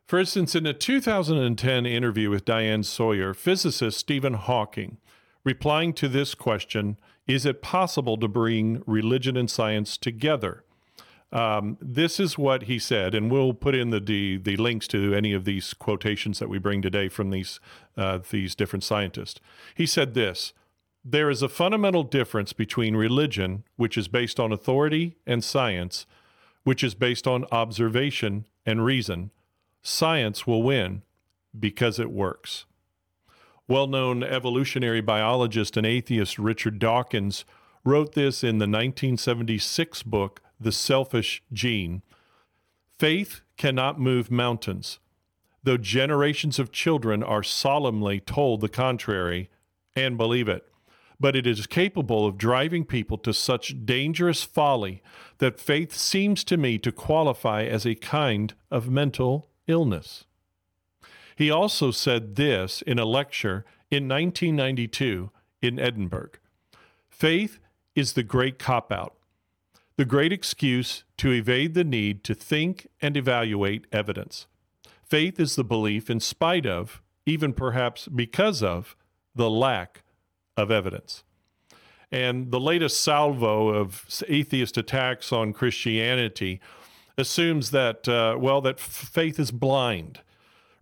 For 0.08 0.17
instance, 0.17 0.55
in 0.55 0.65
a 0.65 0.74
2010 0.74 1.86
interview 1.86 2.32
with 2.32 2.46
Diane 2.46 2.82
Sawyer, 2.82 3.36
physicist 3.36 4.00
Stephen 4.00 4.34
Hawking, 4.34 4.98
replying 5.43 5.93
to 5.93 6.07
this 6.07 6.35
question, 6.35 6.97
is 7.27 7.45
it 7.45 7.62
possible 7.62 8.17
to 8.17 8.27
bring 8.27 8.83
religion 8.85 9.38
and 9.38 9.50
science 9.50 9.97
together? 9.97 10.63
Um, 11.31 11.77
this 11.81 12.19
is 12.19 12.38
what 12.38 12.63
he 12.63 12.77
said, 12.77 13.15
and 13.15 13.31
we'll 13.31 13.53
put 13.53 13.73
in 13.73 13.89
the, 13.89 14.00
the, 14.00 14.38
the 14.38 14.55
links 14.55 14.88
to 14.89 15.15
any 15.15 15.33
of 15.33 15.45
these 15.45 15.73
quotations 15.73 16.38
that 16.38 16.50
we 16.50 16.59
bring 16.59 16.81
today 16.81 17.09
from 17.09 17.31
these 17.31 17.59
uh, 17.97 18.19
these 18.29 18.53
different 18.53 18.83
scientists. 18.83 19.39
He 19.73 19.88
said 19.88 20.13
this: 20.13 20.53
there 21.03 21.31
is 21.31 21.41
a 21.41 21.50
fundamental 21.50 22.03
difference 22.03 22.53
between 22.53 22.95
religion, 22.95 23.63
which 23.77 23.97
is 23.97 24.07
based 24.07 24.39
on 24.39 24.51
authority, 24.51 25.17
and 25.25 25.43
science, 25.43 26.05
which 26.63 26.83
is 26.83 26.93
based 26.93 27.25
on 27.25 27.45
observation 27.51 28.45
and 28.63 28.85
reason. 28.85 29.31
Science 29.81 30.45
will 30.45 30.62
win 30.62 31.01
because 31.59 32.00
it 32.00 32.12
works. 32.12 32.65
Well 33.67 33.88
known 33.88 34.24
evolutionary 34.24 35.00
biologist 35.00 35.77
and 35.77 35.86
atheist 35.86 36.38
Richard 36.38 36.79
Dawkins 36.79 37.46
wrote 37.86 38.13
this 38.13 38.43
in 38.43 38.58
the 38.58 38.65
1976 38.65 40.03
book, 40.03 40.41
The 40.60 40.74
Selfish 40.74 41.41
Gene. 41.53 42.01
Faith 43.00 43.39
cannot 43.55 44.00
move 44.00 44.29
mountains, 44.29 45.00
though 45.63 45.77
generations 45.77 46.60
of 46.60 46.74
children 46.74 47.24
are 47.24 47.43
solemnly 47.43 48.20
told 48.20 48.60
the 48.60 48.67
contrary 48.67 49.50
and 49.96 50.17
believe 50.17 50.50
it. 50.50 50.65
But 51.17 51.36
it 51.38 51.48
is 51.48 51.65
capable 51.65 52.25
of 52.25 52.38
driving 52.38 52.84
people 52.84 53.17
to 53.20 53.34
such 53.34 53.86
dangerous 53.86 54.43
folly 54.43 55.01
that 55.38 55.60
faith 55.60 55.96
seems 55.96 56.43
to 56.46 56.58
me 56.58 56.77
to 56.79 56.91
qualify 56.91 57.63
as 57.63 57.86
a 57.86 57.96
kind 57.96 58.53
of 58.70 58.89
mental 58.89 59.48
illness. 59.67 60.25
He 61.36 61.50
also 61.50 61.92
said 61.92 62.36
this 62.36 62.82
in 62.82 63.00
a 63.00 63.06
lecture 63.06 63.66
in 63.90 64.08
1992 64.08 65.32
in 65.62 65.80
Edinburgh 65.80 66.32
Faith 67.10 67.60
is 67.96 68.13
the 68.13 68.24
great 68.24 68.60
cop 68.60 68.92
out, 68.92 69.16
the 69.98 70.06
great 70.06 70.34
excuse 70.34 71.04
to 71.18 71.32
evade 71.32 71.74
the 71.74 71.84
need 71.84 72.24
to 72.24 72.34
think 72.34 72.88
and 73.02 73.16
evaluate 73.16 73.88
evidence. 73.92 74.48
Faith 75.04 75.40
is 75.40 75.56
the 75.56 75.63
belief 75.63 76.10
in 76.10 76.20
spite 76.20 76.66
of, 76.66 77.02
even 77.25 77.54
perhaps 77.54 78.08
because 78.08 78.63
of, 78.63 78.96
the 79.36 79.50
lack 79.50 80.04
of 80.58 80.72
evidence. 80.72 81.24
And 82.12 82.52
the 82.52 82.60
latest 82.60 83.00
salvo 83.00 83.70
of 83.70 84.06
atheist 84.28 84.78
attacks 84.78 85.32
on 85.32 85.54
Christianity 85.54 86.60
assumes 87.18 87.72
that, 87.72 88.08
uh, 88.08 88.36
well, 88.40 88.62
that 88.62 88.80
faith 88.80 89.40
is 89.40 89.52
blind. 89.52 90.20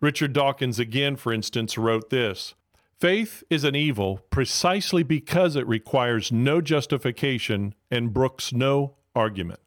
Richard 0.01 0.33
Dawkins, 0.33 0.79
again, 0.79 1.15
for 1.15 1.31
instance, 1.31 1.77
wrote 1.77 2.09
this 2.09 2.55
Faith 2.99 3.43
is 3.49 3.63
an 3.63 3.75
evil 3.75 4.17
precisely 4.29 5.03
because 5.03 5.55
it 5.55 5.67
requires 5.67 6.31
no 6.31 6.59
justification 6.59 7.73
and 7.89 8.13
brooks 8.13 8.51
no 8.51 8.95
argument. 9.15 9.59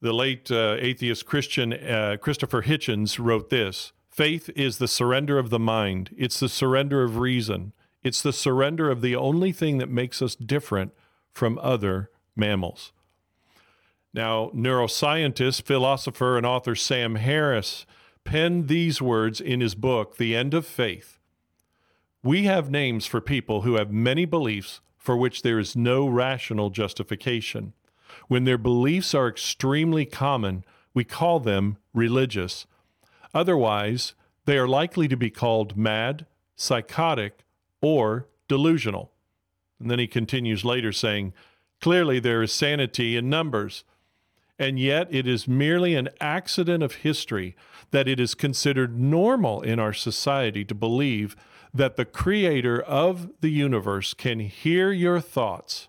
The 0.00 0.12
late 0.12 0.50
uh, 0.50 0.76
atheist 0.78 1.24
Christian 1.24 1.72
uh, 1.72 2.18
Christopher 2.20 2.62
Hitchens 2.62 3.18
wrote 3.18 3.48
this 3.48 3.92
Faith 4.10 4.50
is 4.54 4.78
the 4.78 4.88
surrender 4.88 5.38
of 5.38 5.50
the 5.50 5.58
mind, 5.58 6.14
it's 6.16 6.38
the 6.38 6.48
surrender 6.48 7.02
of 7.02 7.16
reason, 7.18 7.72
it's 8.02 8.20
the 8.20 8.32
surrender 8.32 8.90
of 8.90 9.00
the 9.00 9.16
only 9.16 9.50
thing 9.50 9.78
that 9.78 9.88
makes 9.88 10.20
us 10.20 10.34
different 10.34 10.92
from 11.32 11.58
other 11.62 12.10
mammals. 12.36 12.92
Now, 14.12 14.50
neuroscientist, 14.54 15.62
philosopher, 15.62 16.36
and 16.36 16.46
author 16.46 16.76
Sam 16.76 17.16
Harris 17.16 17.84
penned 18.24 18.68
these 18.68 19.00
words 19.00 19.40
in 19.40 19.60
his 19.60 19.74
book, 19.74 20.16
The 20.16 20.34
End 20.34 20.54
of 20.54 20.66
Faith. 20.66 21.18
We 22.22 22.44
have 22.44 22.70
names 22.70 23.06
for 23.06 23.20
people 23.20 23.62
who 23.62 23.74
have 23.74 23.92
many 23.92 24.24
beliefs 24.24 24.80
for 24.96 25.16
which 25.16 25.42
there 25.42 25.58
is 25.58 25.76
no 25.76 26.08
rational 26.08 26.70
justification. 26.70 27.74
When 28.28 28.44
their 28.44 28.56
beliefs 28.56 29.14
are 29.14 29.28
extremely 29.28 30.06
common, 30.06 30.64
we 30.94 31.04
call 31.04 31.40
them 31.40 31.76
religious. 31.92 32.66
Otherwise, 33.34 34.14
they 34.46 34.56
are 34.56 34.66
likely 34.66 35.08
to 35.08 35.16
be 35.16 35.28
called 35.30 35.76
mad, 35.76 36.24
psychotic, 36.56 37.44
or 37.82 38.28
delusional. 38.48 39.12
And 39.78 39.90
then 39.90 39.98
he 39.98 40.06
continues 40.06 40.64
later 40.64 40.92
saying, 40.92 41.34
Clearly, 41.80 42.18
there 42.18 42.42
is 42.42 42.52
sanity 42.52 43.16
in 43.16 43.28
numbers. 43.28 43.84
And 44.58 44.78
yet, 44.78 45.08
it 45.10 45.26
is 45.26 45.48
merely 45.48 45.94
an 45.96 46.08
accident 46.20 46.82
of 46.82 46.96
history 46.96 47.56
that 47.90 48.06
it 48.06 48.20
is 48.20 48.34
considered 48.34 48.98
normal 48.98 49.62
in 49.62 49.80
our 49.80 49.92
society 49.92 50.64
to 50.64 50.74
believe 50.74 51.34
that 51.72 51.96
the 51.96 52.04
creator 52.04 52.80
of 52.80 53.30
the 53.40 53.48
universe 53.48 54.14
can 54.14 54.38
hear 54.38 54.92
your 54.92 55.20
thoughts, 55.20 55.88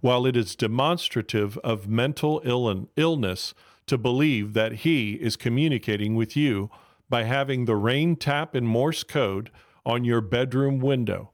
while 0.00 0.26
it 0.26 0.36
is 0.36 0.54
demonstrative 0.54 1.58
of 1.58 1.88
mental 1.88 2.40
Ill- 2.44 2.88
illness 2.96 3.52
to 3.86 3.98
believe 3.98 4.52
that 4.54 4.72
he 4.72 5.14
is 5.14 5.36
communicating 5.36 6.14
with 6.14 6.36
you 6.36 6.70
by 7.08 7.24
having 7.24 7.64
the 7.64 7.76
rain 7.76 8.16
tap 8.16 8.54
in 8.54 8.64
Morse 8.64 9.02
code 9.02 9.50
on 9.84 10.04
your 10.04 10.20
bedroom 10.20 10.78
window. 10.78 11.30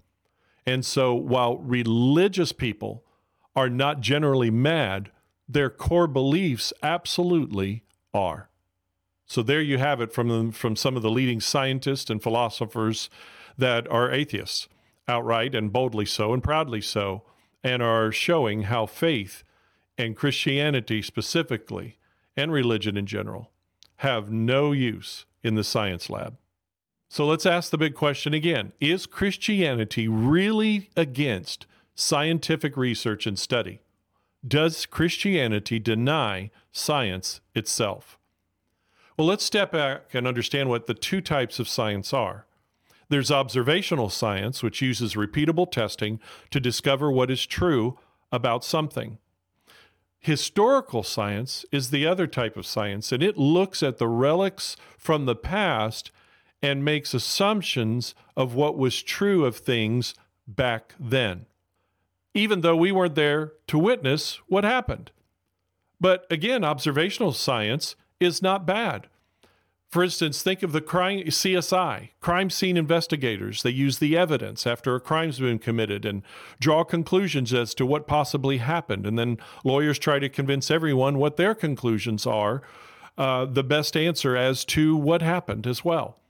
And 0.66 0.84
so, 0.84 1.14
while 1.14 1.58
religious 1.58 2.52
people 2.52 3.04
are 3.54 3.68
not 3.68 4.00
generally 4.00 4.50
mad, 4.50 5.10
their 5.52 5.71
core 5.71 6.07
beliefs 6.07 6.73
absolutely 6.83 7.83
are. 8.14 8.49
So 9.26 9.42
there 9.42 9.61
you 9.61 9.78
have 9.78 10.00
it 10.00 10.12
from 10.12 10.28
the, 10.28 10.52
from 10.52 10.76
some 10.76 10.97
of 10.97 11.02
the 11.02 11.11
leading 11.11 11.40
scientists 11.40 12.11
and 12.11 12.23
philosophers 12.23 13.11
that 13.57 13.88
are 13.88 14.11
atheists, 14.11 14.69
outright 15.09 15.54
and 15.54 15.73
boldly 15.73 16.07
so 16.07 16.33
and 16.33 16.42
proudly 16.42 16.80
so, 16.80 17.23
and 17.62 17.83
are 17.83 18.11
showing 18.11 18.62
how 18.62 18.87
faith 18.87 19.45
and 19.99 20.16
Christianity 20.16 21.02
specifically 21.02 21.99
and 22.37 22.52
religion 22.52 22.97
in 22.97 23.07
general 23.07 23.50
have 23.97 24.30
no 24.30 24.73
use 24.73 25.26
in 25.42 25.57
the 25.57 25.64
science 25.64 26.09
lab. 26.09 26.37
So 27.09 27.26
let's 27.26 27.45
ask 27.45 27.71
the 27.71 27.78
big 27.78 27.95
question 27.95 28.35
again 28.35 28.73
Is 28.80 29.07
Christianity 29.07 30.07
really 30.07 30.90
against 30.97 31.66
scientific 31.95 32.76
research 32.76 33.26
and 33.26 33.38
study? 33.38 33.80
Does 34.47 34.87
Christianity 34.87 35.78
deny 35.78 36.50
science 36.73 37.40
itself? 37.54 38.18
Well, 39.16 39.26
let's 39.26 39.44
step 39.44 39.73
back 39.73 40.14
and 40.14 40.26
understand 40.26 40.70
what 40.70 40.87
the 40.87 40.94
two 40.94 41.20
types 41.20 41.59
of 41.59 41.68
science 41.68 42.14
are. 42.14 42.47
There's 43.11 43.30
observational 43.30 44.09
science, 44.09 44.62
which 44.62 44.80
uses 44.80 45.14
repeatable 45.14 45.70
testing 45.70 46.20
to 46.50 46.61
discover 46.61 47.11
what 47.11 47.30
is 47.30 47.44
true 47.44 47.99
about 48.32 48.64
something. 48.64 49.18
Historical 50.20 51.02
science 51.02 51.66
is 51.73 51.90
the 51.90 52.06
other 52.06 52.26
type 52.26 52.56
of 52.56 52.66
science, 52.66 53.11
and 53.11 53.23
it 53.23 53.37
looks 53.37 53.82
at 53.82 53.99
the 53.99 54.09
relics 54.09 54.76
from 54.97 55.26
the 55.26 55.35
past 55.35 56.11
and 56.62 56.85
makes 56.85 57.12
assumptions 57.12 58.14
of 58.37 58.54
what 58.54 58.78
was 58.78 59.02
true 59.02 59.44
of 59.44 59.56
things 59.56 60.14
back 60.47 60.94
then, 61.00 61.47
even 62.34 62.60
though 62.60 62.76
we 62.76 62.92
weren't 62.92 63.14
there 63.14 63.52
to 63.66 63.78
witness 63.78 64.40
what 64.46 64.64
happened. 64.64 65.10
But 66.00 66.26
again, 66.30 66.64
observational 66.64 67.32
science 67.32 67.96
is 68.18 68.42
not 68.42 68.66
bad. 68.66 69.08
For 69.90 70.04
instance, 70.04 70.40
think 70.42 70.62
of 70.62 70.70
the 70.70 70.80
crime 70.80 71.25
CSI, 71.25 72.10
crime 72.20 72.49
scene 72.49 72.76
investigators. 72.76 73.64
They 73.64 73.70
use 73.70 73.99
the 73.99 74.16
evidence 74.16 74.64
after 74.64 74.94
a 74.94 75.00
crime's 75.00 75.40
been 75.40 75.58
committed 75.58 76.04
and 76.04 76.22
draw 76.60 76.84
conclusions 76.84 77.52
as 77.52 77.75
to 77.75 77.84
what 77.84 78.06
possibly 78.06 78.58
happened. 78.58 79.04
And 79.04 79.18
then 79.18 79.38
lawyers 79.64 79.99
try 79.99 80.20
to 80.20 80.28
convince 80.28 80.70
everyone 80.70 81.18
what 81.18 81.37
their 81.37 81.56
conclusions 81.56 82.25
are, 82.25 82.62
uh, 83.18 83.46
the 83.46 83.64
best 83.64 83.96
answer 83.96 84.37
as 84.37 84.64
to 84.66 84.96
what 84.96 85.22
happened 85.22 85.66
as 85.66 85.84
well. 85.84 86.20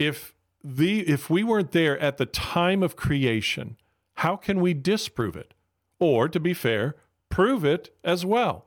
If 0.00 0.34
the 0.64 1.00
if 1.08 1.30
we 1.30 1.44
weren't 1.44 1.70
there 1.70 1.96
at 2.00 2.16
the 2.16 2.26
time 2.26 2.82
of 2.82 2.96
creation, 2.96 3.76
how 4.14 4.36
can 4.36 4.60
we 4.60 4.74
disprove 4.74 5.36
it? 5.36 5.54
Or 5.98 6.28
to 6.28 6.40
be 6.40 6.54
fair, 6.54 6.96
prove 7.28 7.64
it 7.64 7.94
as 8.02 8.24
well? 8.24 8.66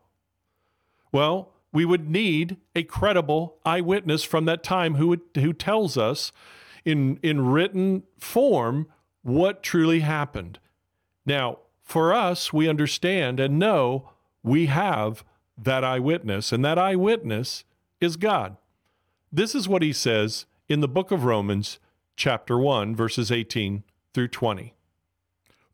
Well, 1.12 1.54
we 1.72 1.86
would 1.86 2.10
need 2.10 2.58
a 2.76 2.84
credible 2.84 3.58
eyewitness 3.66 4.24
from 4.24 4.46
that 4.46 4.64
time 4.64 4.96
who 4.96 5.08
would, 5.10 5.22
who 5.36 5.54
tells 5.54 5.98
us 5.98 6.32
in 6.86 7.20
in 7.22 7.46
written 7.46 8.04
form 8.18 8.88
what 9.22 9.62
truly 9.62 10.00
happened. 10.00 10.60
Now, 11.26 11.60
for 11.84 12.14
us, 12.14 12.54
we 12.54 12.70
understand 12.70 13.40
and 13.40 13.60
know 13.60 14.12
we 14.42 14.68
have 14.68 15.24
that 15.58 15.84
eyewitness, 15.84 16.52
and 16.52 16.64
that 16.64 16.78
eyewitness 16.78 17.64
is 18.00 18.16
God. 18.16 18.58
This 19.32 19.54
is 19.54 19.68
what 19.68 19.82
he 19.82 19.92
says 19.92 20.46
in 20.70 20.80
the 20.80 20.88
book 20.88 21.12
of 21.12 21.26
Romans, 21.26 21.80
chapter 22.16 22.58
1, 22.58 22.96
verses 22.96 23.32
18 23.32 23.84
through 24.14 24.30
20. 24.30 24.77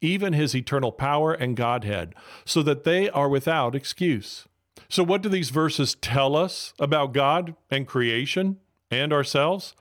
even 0.00 0.32
his 0.32 0.54
eternal 0.54 0.92
power 0.92 1.32
and 1.32 1.56
Godhead, 1.56 2.14
so 2.44 2.62
that 2.62 2.84
they 2.84 3.08
are 3.10 3.28
without 3.28 3.74
excuse. 3.74 4.46
So, 4.88 5.04
what 5.04 5.22
do 5.22 5.28
these 5.28 5.50
verses 5.50 5.94
tell 5.94 6.36
us 6.36 6.74
about 6.78 7.12
God 7.12 7.54
and 7.70 7.86
creation 7.86 8.58
and 8.90 9.12
ourselves? 9.12 9.74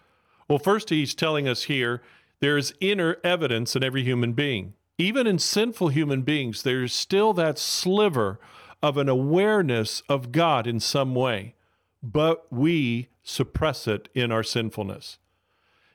Well, 0.48 0.60
first, 0.60 0.90
he's 0.90 1.16
telling 1.16 1.48
us 1.48 1.64
here 1.64 2.02
there 2.40 2.58
is 2.58 2.74
inner 2.80 3.18
evidence 3.24 3.76
in 3.76 3.84
every 3.84 4.04
human 4.04 4.34
being. 4.34 4.74
Even 4.98 5.28
in 5.28 5.40
sinful 5.40 5.90
human 5.90 6.24
beings, 6.24 6.64
there's 6.64 6.94
still 6.94 7.34
that 7.34 7.58
sliver 7.58 8.40
of 8.82 8.98
an 8.98 9.10
awareness 9.10 10.04
of 10.10 10.32
God 10.32 10.68
in 10.68 10.80
some 10.80 11.16
way, 11.16 11.56
but 12.04 12.52
we 12.52 13.08
suppress 13.24 13.88
it 13.88 14.10
in 14.14 14.32
our 14.32 14.44
sinfulness. 14.44 15.18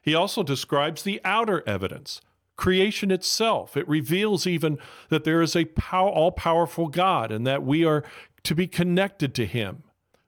He 0.03 0.15
also 0.15 0.43
describes 0.43 1.03
the 1.03 1.21
outer 1.25 1.63
evidence, 1.67 2.21
creation 2.57 3.11
itself. 3.11 3.77
It 3.77 3.89
reveals 3.89 4.47
even 4.47 4.79
that 5.09 5.25
there 5.25 5.43
is 5.43 5.57
a 5.57 5.65
pow- 5.65 6.09
all 6.09 6.33
powerful 6.33 6.89
God 6.89 7.33
and 7.33 7.47
that 7.47 7.63
we 7.63 7.85
are 7.85 8.05
to 8.45 8.55
be 8.55 8.67
connected 8.67 9.35
to 9.35 9.47
Him. 9.47 9.83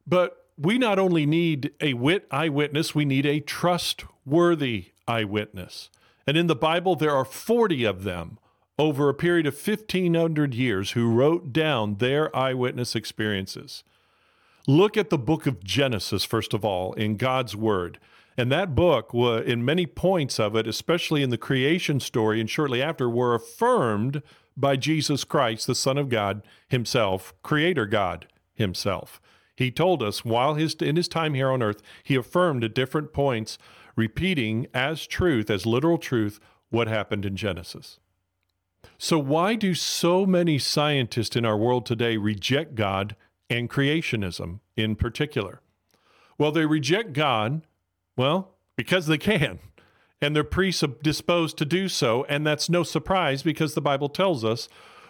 But 0.06 0.46
we 0.58 0.78
not 0.78 0.98
only 0.98 1.26
need 1.26 1.72
a 1.80 1.94
wit 1.94 2.26
eyewitness, 2.30 2.94
we 2.94 3.04
need 3.04 3.26
a 3.26 3.40
trustworthy 3.40 4.86
eyewitness. 5.06 5.90
And 6.26 6.36
in 6.36 6.46
the 6.46 6.56
Bible, 6.56 6.96
there 6.96 7.14
are 7.14 7.24
40 7.24 7.84
of 7.84 8.04
them 8.04 8.38
over 8.78 9.08
a 9.08 9.14
period 9.14 9.46
of 9.46 9.54
1,500 9.54 10.54
years 10.54 10.92
who 10.92 11.10
wrote 11.10 11.52
down 11.52 11.96
their 11.96 12.34
eyewitness 12.36 12.94
experiences. 12.94 13.84
Look 14.66 14.96
at 14.96 15.10
the 15.10 15.18
book 15.18 15.46
of 15.46 15.62
Genesis, 15.62 16.24
first 16.24 16.52
of 16.52 16.64
all, 16.64 16.92
in 16.94 17.16
God's 17.16 17.54
Word. 17.54 17.98
And 18.36 18.52
that 18.52 18.74
book, 18.74 19.12
in 19.14 19.64
many 19.64 19.86
points 19.86 20.38
of 20.38 20.54
it, 20.56 20.66
especially 20.66 21.22
in 21.22 21.30
the 21.30 21.38
creation 21.38 22.00
story 22.00 22.40
and 22.40 22.50
shortly 22.50 22.82
after, 22.82 23.08
were 23.08 23.34
affirmed 23.34 24.22
by 24.56 24.76
Jesus 24.76 25.24
Christ, 25.24 25.66
the 25.66 25.74
Son 25.74 25.98
of 25.98 26.08
God 26.08 26.42
Himself, 26.68 27.34
Creator 27.42 27.86
God 27.86 28.26
Himself. 28.54 29.20
He 29.56 29.70
told 29.70 30.02
us 30.02 30.24
while 30.24 30.54
his 30.54 30.74
in 30.74 30.96
his 30.96 31.08
time 31.08 31.32
here 31.32 31.50
on 31.50 31.62
earth, 31.62 31.80
he 32.04 32.14
affirmed 32.14 32.62
at 32.62 32.74
different 32.74 33.12
points, 33.14 33.56
repeating 33.96 34.66
as 34.74 35.06
truth, 35.06 35.48
as 35.48 35.64
literal 35.64 35.96
truth, 35.96 36.38
what 36.68 36.88
happened 36.88 37.24
in 37.24 37.36
Genesis. 37.36 37.98
So 38.98 39.18
why 39.18 39.54
do 39.54 39.74
so 39.74 40.26
many 40.26 40.58
scientists 40.58 41.36
in 41.36 41.46
our 41.46 41.56
world 41.56 41.86
today 41.86 42.16
reject 42.18 42.74
God 42.74 43.16
and 43.48 43.70
creationism 43.70 44.60
in 44.76 44.94
particular? 44.94 45.60
Well, 46.38 46.52
they 46.52 46.66
reject 46.66 47.14
God 47.14 47.62
well, 48.16 48.54
because 48.76 49.06
they 49.06 49.18
can. 49.18 49.58
And 50.20 50.34
they're 50.34 50.44
predisposed 50.44 51.58
to 51.58 51.64
do 51.64 51.88
so. 51.88 52.24
And 52.24 52.46
that's 52.46 52.70
no 52.70 52.82
surprise 52.82 53.42
because 53.42 53.74
the 53.74 53.82
Bible 53.82 54.08
tells 54.08 54.44
us 54.44 54.68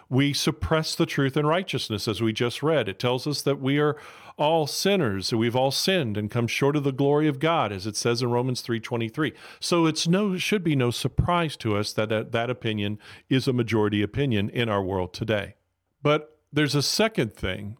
we 0.09 0.33
suppress 0.33 0.95
the 0.95 1.05
truth 1.05 1.35
and 1.35 1.47
righteousness, 1.47 2.07
as 2.07 2.21
we 2.21 2.33
just 2.33 2.63
read. 2.63 2.87
It 2.87 2.99
tells 2.99 3.27
us 3.27 3.41
that 3.41 3.59
we 3.59 3.77
are 3.79 3.97
all 4.37 4.67
sinners, 4.67 5.29
that 5.29 5.37
we've 5.37 5.55
all 5.55 5.71
sinned 5.71 6.15
and 6.15 6.31
come 6.31 6.47
short 6.47 6.75
of 6.75 6.83
the 6.83 6.91
glory 6.91 7.27
of 7.27 7.39
God, 7.39 7.71
as 7.71 7.87
it 7.87 7.95
says 7.95 8.21
in 8.21 8.29
Romans 8.29 8.61
3:23. 8.61 9.33
So 9.59 9.85
it's 9.85 10.07
no 10.07 10.37
should 10.37 10.63
be 10.63 10.75
no 10.75 10.91
surprise 10.91 11.57
to 11.57 11.75
us 11.75 11.91
that, 11.93 12.09
that 12.09 12.31
that 12.31 12.49
opinion 12.49 12.99
is 13.29 13.47
a 13.47 13.53
majority 13.53 14.01
opinion 14.01 14.49
in 14.49 14.69
our 14.69 14.83
world 14.83 15.13
today. 15.13 15.55
But 16.01 16.37
there's 16.53 16.75
a 16.75 16.83
second 16.83 17.33
thing 17.33 17.77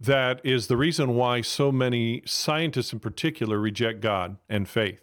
that 0.00 0.40
is 0.44 0.66
the 0.66 0.76
reason 0.76 1.14
why 1.14 1.40
so 1.40 1.72
many 1.72 2.22
scientists 2.24 2.92
in 2.92 3.00
particular 3.00 3.58
reject 3.58 4.00
God 4.00 4.36
and 4.48 4.68
faith. 4.68 5.02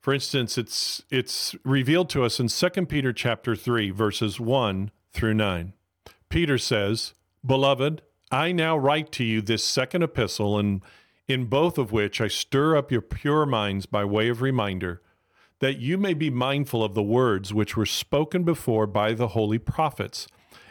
For 0.00 0.14
instance, 0.14 0.56
it's 0.56 1.02
it's 1.10 1.54
revealed 1.64 2.08
to 2.10 2.24
us 2.24 2.40
in 2.40 2.48
2 2.48 2.86
Peter 2.86 3.12
chapter 3.12 3.54
3 3.54 3.90
verses 3.90 4.40
1 4.40 4.90
through 5.12 5.34
9. 5.34 5.74
Peter 6.30 6.56
says, 6.56 7.12
"Beloved, 7.44 8.00
I 8.30 8.52
now 8.52 8.76
write 8.78 9.12
to 9.12 9.24
you 9.24 9.42
this 9.42 9.64
second 9.64 10.02
epistle 10.02 10.58
and 10.58 10.80
in 11.28 11.46
both 11.46 11.76
of 11.76 11.92
which 11.92 12.20
I 12.20 12.28
stir 12.28 12.76
up 12.76 12.90
your 12.90 13.02
pure 13.02 13.44
minds 13.44 13.86
by 13.86 14.04
way 14.04 14.28
of 14.28 14.40
reminder, 14.40 15.02
that 15.58 15.78
you 15.78 15.98
may 15.98 16.14
be 16.14 16.30
mindful 16.30 16.82
of 16.82 16.94
the 16.94 17.02
words 17.02 17.52
which 17.52 17.76
were 17.76 17.86
spoken 17.86 18.42
before 18.42 18.86
by 18.86 19.12
the 19.12 19.28
holy 19.28 19.58
prophets." 19.58 20.26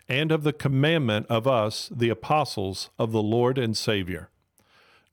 And 0.09 0.31
of 0.31 0.43
the 0.43 0.51
commandment 0.51 1.27
of 1.29 1.47
us, 1.47 1.89
the 1.95 2.09
apostles 2.09 2.89
of 2.97 3.11
the 3.11 3.21
Lord 3.21 3.59
and 3.59 3.77
Savior. 3.77 4.29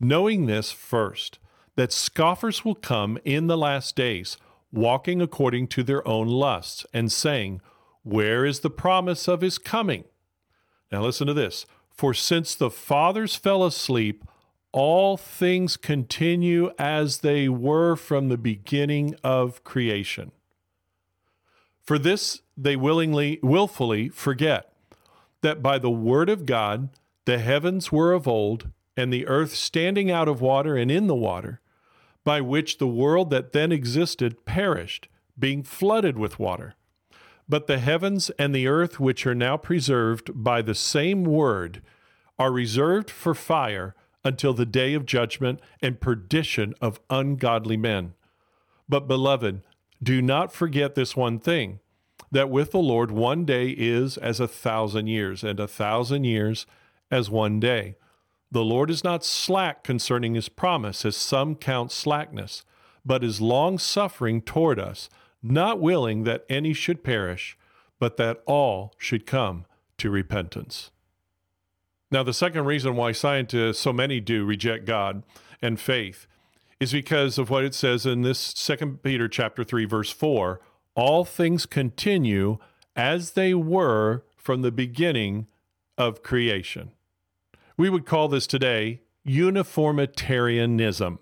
Knowing 0.01 0.47
this 0.47 0.73
first, 0.73 1.39
that 1.77 1.93
scoffers 1.93 2.65
will 2.65 2.75
come 2.75 3.19
in 3.25 3.47
the 3.47 3.59
last 3.59 3.95
days, 3.95 4.39
walking 4.73 5.21
according 5.21 5.69
to 5.69 5.83
their 5.83 6.07
own 6.09 6.27
lusts, 6.27 6.87
and 6.95 7.13
saying, 7.13 7.61
Where 8.03 8.47
is 8.47 8.61
the 8.61 8.71
promise 8.71 9.29
of 9.29 9.43
his 9.43 9.59
coming? 9.59 10.05
Now 10.91 11.03
listen 11.03 11.27
to 11.27 11.35
this. 11.35 11.67
For 11.91 12.15
since 12.15 12.55
the 12.55 12.71
fathers 12.71 13.37
fell 13.37 13.65
asleep, 13.65 14.25
all 14.73 15.17
things 15.17 15.77
continue 15.77 16.71
as 16.79 17.19
they 17.19 17.49
were 17.49 17.97
from 17.97 18.29
the 18.29 18.37
beginning 18.37 19.15
of 19.23 19.65
creation. 19.65 20.33
For 21.83 21.99
this 21.99 22.41
they 22.57 22.77
willingly, 22.77 23.39
willfully 23.43 24.09
forget 24.09 24.73
that 25.43 25.63
by 25.63 25.79
the 25.79 25.91
word 25.91 26.29
of 26.29 26.47
God 26.47 26.89
the 27.25 27.39
heavens 27.39 27.91
were 27.91 28.13
of 28.13 28.29
old, 28.29 28.71
and 28.97 29.13
the 29.13 29.27
earth 29.27 29.55
standing 29.55 30.11
out 30.11 30.29
of 30.29 30.41
water 30.41 30.77
and 30.77 30.91
in 30.91 31.07
the 31.07 31.15
water, 31.15 31.61
by 32.25 32.41
which 32.41 32.79
the 32.79 32.87
world 32.87 33.31
that 33.31 33.53
then 33.53 33.73
existed 33.73 34.45
perished, 34.45 35.09
being 35.39 35.63
flooded 35.63 36.17
with 36.17 36.39
water. 36.39 36.75
But 37.49 37.67
the 37.67 37.79
heavens 37.79 38.31
and 38.39 38.55
the 38.55 38.67
earth, 38.67 38.99
which 38.99 39.27
are 39.27 39.35
now 39.35 39.57
preserved 39.57 40.31
by 40.35 40.63
the 40.63 40.75
same 40.75 41.25
word, 41.25 41.83
are 42.39 42.53
reserved 42.53 43.11
for 43.11 43.35
fire 43.35 43.95
until 44.25 44.53
the 44.53 44.67
day 44.67 44.95
of 44.95 45.07
judgment 45.07 45.61
and 45.81 46.01
perdition 46.01 46.75
of 46.81 47.01
ungodly 47.11 47.77
men. 47.77 48.15
But, 48.89 49.07
beloved, 49.07 49.63
do 50.03 50.21
not 50.21 50.53
forget 50.53 50.95
this 50.95 51.17
one 51.17 51.39
thing 51.39 51.81
that 52.31 52.51
with 52.51 52.73
the 52.73 52.79
Lord 52.79 53.11
one 53.11 53.45
day 53.45 53.69
is 53.71 54.17
as 54.17 54.41
a 54.41 54.49
thousand 54.49 55.07
years, 55.07 55.45
and 55.45 55.61
a 55.61 55.69
thousand 55.69 56.25
years 56.25 56.67
as 57.11 57.31
one 57.31 57.61
day. 57.61 57.97
The 58.51 58.65
Lord 58.65 58.91
is 58.91 59.05
not 59.05 59.25
slack 59.25 59.83
concerning 59.83 60.35
his 60.35 60.49
promise, 60.49 61.05
as 61.05 61.17
some 61.17 61.55
count 61.57 61.93
slackness, 61.93 62.65
but 63.05 63.25
is 63.25 63.41
long 63.41 63.79
suffering 63.79 64.41
toward 64.41 64.79
us, 64.79 65.09
not 65.43 65.81
willing 65.81 66.25
that 66.25 66.45
any 66.49 66.73
should 66.73 67.05
perish, 67.05 67.57
but 67.99 68.17
that 68.17 68.43
all 68.47 68.95
should 68.99 69.27
come 69.27 69.65
to 69.99 70.11
repentance. 70.11 70.91
Now, 72.11 72.23
the 72.23 72.33
second 72.33 72.65
reason 72.67 72.97
why 72.97 73.13
scientists, 73.13 73.81
so 73.81 73.93
many 73.93 74.21
do, 74.21 74.45
reject 74.45 74.85
God 74.85 75.23
and 75.61 75.81
faith 75.81 76.27
is 76.79 76.93
because 76.93 77.39
of 77.39 77.51
what 77.51 77.65
it 77.65 77.75
says 77.75 78.07
in 78.07 78.23
this 78.23 78.39
second 78.39 79.03
Peter 79.03 79.29
chapter 79.29 79.65
3 79.65 79.87
verse 79.87 80.11
4 80.11 80.61
all 80.97 81.25
things 81.25 81.67
continue 81.67 82.59
as 82.97 83.33
they 83.33 83.55
were 83.55 84.25
from 84.37 84.63
the 84.63 84.73
beginning 84.73 85.47
of 85.97 86.23
creation. 86.23 86.91
We 87.77 87.91
would 87.91 88.07
call 88.07 88.29
this 88.29 88.47
today 88.47 89.03
uniformitarianism. 89.25 91.19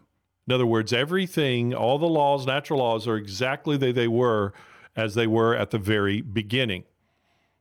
In 0.46 0.52
other 0.52 0.66
words, 0.66 0.92
everything, 0.92 1.74
all 1.74 1.98
the 1.98 2.06
laws, 2.06 2.46
natural 2.46 2.78
laws, 2.80 3.08
are 3.08 3.16
exactly 3.16 3.76
the 3.76 3.92
they 3.92 4.08
were 4.08 4.52
as 4.94 5.14
they 5.14 5.26
were 5.26 5.56
at 5.56 5.70
the 5.70 5.78
very 5.78 6.20
beginning. 6.20 6.84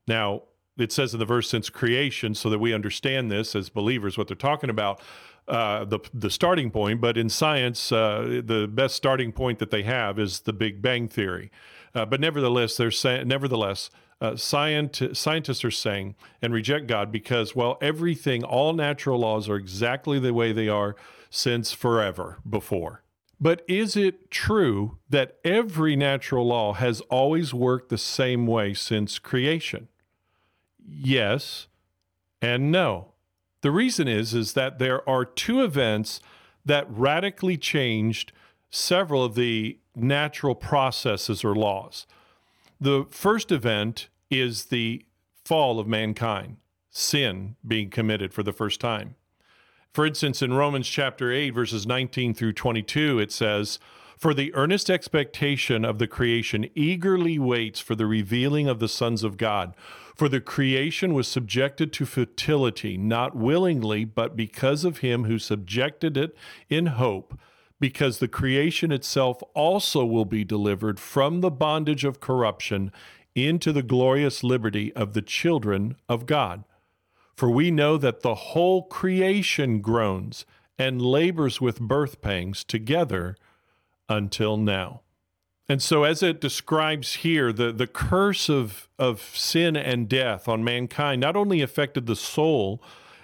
Now, 0.07 0.43
it 0.77 0.91
says 0.91 1.13
in 1.13 1.19
the 1.19 1.25
verse 1.25 1.49
since 1.49 1.69
creation, 1.69 2.35
so 2.35 2.49
that 2.49 2.59
we 2.59 2.73
understand 2.73 3.31
this 3.31 3.55
as 3.55 3.69
believers, 3.69 4.17
what 4.17 4.27
they're 4.27 4.35
talking 4.35 4.69
about, 4.69 5.01
uh, 5.47 5.85
the 5.85 5.99
the 6.13 6.29
starting 6.29 6.71
point. 6.71 6.99
But 6.99 7.17
in 7.17 7.29
science, 7.29 7.91
uh, 7.91 8.41
the 8.43 8.67
best 8.67 8.95
starting 8.95 9.31
point 9.31 9.59
that 9.59 9.71
they 9.71 9.83
have 9.83 10.19
is 10.19 10.41
the 10.41 10.53
Big 10.53 10.81
Bang 10.81 11.07
theory. 11.07 11.51
Uh, 11.95 12.05
but 12.05 12.19
nevertheless, 12.19 12.75
they're 12.75 12.91
saying, 12.91 13.27
nevertheless, 13.27 13.89
uh, 14.19 14.31
scient- 14.31 15.15
scientists 15.15 15.63
are 15.63 15.71
saying 15.71 16.15
and 16.41 16.53
reject 16.53 16.87
God 16.87 17.11
because, 17.11 17.55
well, 17.55 17.77
everything, 17.81 18.43
all 18.43 18.73
natural 18.73 19.19
laws 19.19 19.49
are 19.49 19.55
exactly 19.55 20.19
the 20.19 20.33
way 20.33 20.51
they 20.51 20.69
are 20.69 20.95
since 21.29 21.71
forever 21.71 22.39
before. 22.49 23.03
But 23.39 23.63
is 23.67 23.97
it 23.97 24.31
true 24.31 24.97
that 25.09 25.37
every 25.43 25.95
natural 25.95 26.47
law 26.47 26.73
has 26.73 27.01
always 27.01 27.53
worked 27.53 27.89
the 27.89 27.97
same 27.97 28.47
way 28.47 28.73
since 28.73 29.19
creation? 29.19 29.89
Yes 30.85 31.67
and 32.41 32.71
no. 32.71 33.13
The 33.61 33.71
reason 33.71 34.07
is 34.07 34.33
is 34.33 34.53
that 34.53 34.79
there 34.79 35.07
are 35.09 35.25
two 35.25 35.63
events 35.63 36.19
that 36.65 36.85
radically 36.89 37.57
changed 37.57 38.31
several 38.69 39.23
of 39.23 39.35
the 39.35 39.79
natural 39.95 40.55
processes 40.55 41.43
or 41.43 41.55
laws. 41.55 42.07
The 42.79 43.05
first 43.09 43.51
event 43.51 44.09
is 44.29 44.65
the 44.65 45.05
fall 45.45 45.79
of 45.79 45.87
mankind, 45.87 46.57
sin 46.89 47.55
being 47.65 47.89
committed 47.89 48.33
for 48.33 48.43
the 48.43 48.53
first 48.53 48.79
time. 48.79 49.15
For 49.93 50.05
instance, 50.05 50.41
in 50.41 50.53
Romans 50.53 50.87
chapter 50.87 51.31
8, 51.31 51.51
verses 51.51 51.85
19 51.85 52.33
through 52.33 52.53
22, 52.53 53.19
it 53.19 53.31
says, 53.31 53.77
For 54.17 54.33
the 54.33 54.53
earnest 54.55 54.89
expectation 54.89 55.85
of 55.85 55.99
the 55.99 56.07
creation 56.07 56.67
eagerly 56.73 57.37
waits 57.37 57.79
for 57.79 57.93
the 57.93 58.07
revealing 58.07 58.67
of 58.67 58.79
the 58.79 58.87
sons 58.87 59.23
of 59.23 59.37
God. 59.37 59.75
For 60.15 60.27
the 60.27 60.41
creation 60.41 61.13
was 61.13 61.27
subjected 61.27 61.93
to 61.93 62.07
futility, 62.07 62.97
not 62.97 63.35
willingly, 63.35 64.03
but 64.03 64.35
because 64.35 64.83
of 64.83 64.99
him 64.99 65.25
who 65.25 65.37
subjected 65.37 66.17
it 66.17 66.35
in 66.69 66.87
hope 66.87 67.37
because 67.83 68.19
the 68.19 68.29
creation 68.29 68.93
itself 68.93 69.43
also 69.53 70.05
will 70.05 70.23
be 70.23 70.45
delivered 70.45 71.01
from 71.01 71.41
the 71.41 71.51
bondage 71.51 72.05
of 72.05 72.21
corruption 72.21 72.89
into 73.35 73.73
the 73.73 73.83
glorious 73.83 74.41
liberty 74.41 74.93
of 74.93 75.11
the 75.11 75.21
children 75.21 75.97
of 76.07 76.25
God. 76.25 76.63
For 77.35 77.49
we 77.49 77.71
know 77.71 77.97
that 77.97 78.21
the 78.21 78.35
whole 78.35 78.83
creation 78.83 79.81
groans 79.81 80.45
and 80.79 81.01
labors 81.01 81.59
with 81.59 81.81
birth 81.81 82.21
pangs 82.21 82.63
together 82.63 83.35
until 84.07 84.55
now. 84.55 85.01
And 85.67 85.81
so, 85.81 86.05
as 86.05 86.23
it 86.23 86.39
describes 86.39 87.15
here, 87.15 87.51
the, 87.51 87.73
the 87.73 87.85
curse 87.85 88.47
of, 88.47 88.87
of 88.97 89.19
sin 89.35 89.75
and 89.75 90.07
death 90.07 90.47
on 90.47 90.63
mankind 90.63 91.19
not 91.19 91.35
only 91.35 91.61
affected 91.61 92.05
the 92.05 92.15
soul 92.15 92.81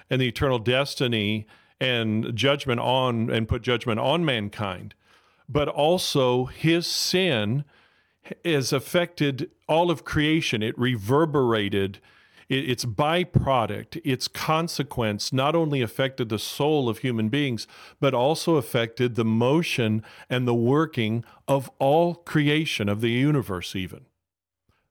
and 0.10 0.20
the 0.20 0.28
eternal 0.28 0.60
destiny 0.60 1.48
and 1.80 2.36
judgment 2.36 2.80
on 2.80 3.30
and 3.30 3.48
put 3.48 3.62
judgment 3.62 4.00
on 4.00 4.26
mankind, 4.26 4.96
but 5.48 5.68
also 5.68 6.46
his 6.46 6.86
sin 6.86 7.64
has 8.46 8.74
affected 8.74 9.50
all 9.68 9.90
of 9.90 10.04
creation. 10.04 10.62
It 10.62 10.78
reverberated 10.78 12.00
its 12.50 12.84
byproduct, 12.84 14.02
its 14.04 14.28
consequence, 14.28 15.32
not 15.32 15.56
only 15.56 15.82
affected 15.82 16.30
the 16.30 16.40
soul 16.40 16.90
of 16.90 17.00
human 17.00 17.30
beings, 17.30 17.68
but 18.00 18.14
also 18.14 18.56
affected 18.56 19.14
the 19.14 19.26
motion 19.26 20.04
and 20.30 20.48
the 20.48 20.56
working 20.56 21.24
of 21.48 21.70
all 21.78 22.16
creation 22.16 22.90
of 22.90 23.02
the 23.02 23.12
universe, 23.12 23.76
even. 23.76 24.06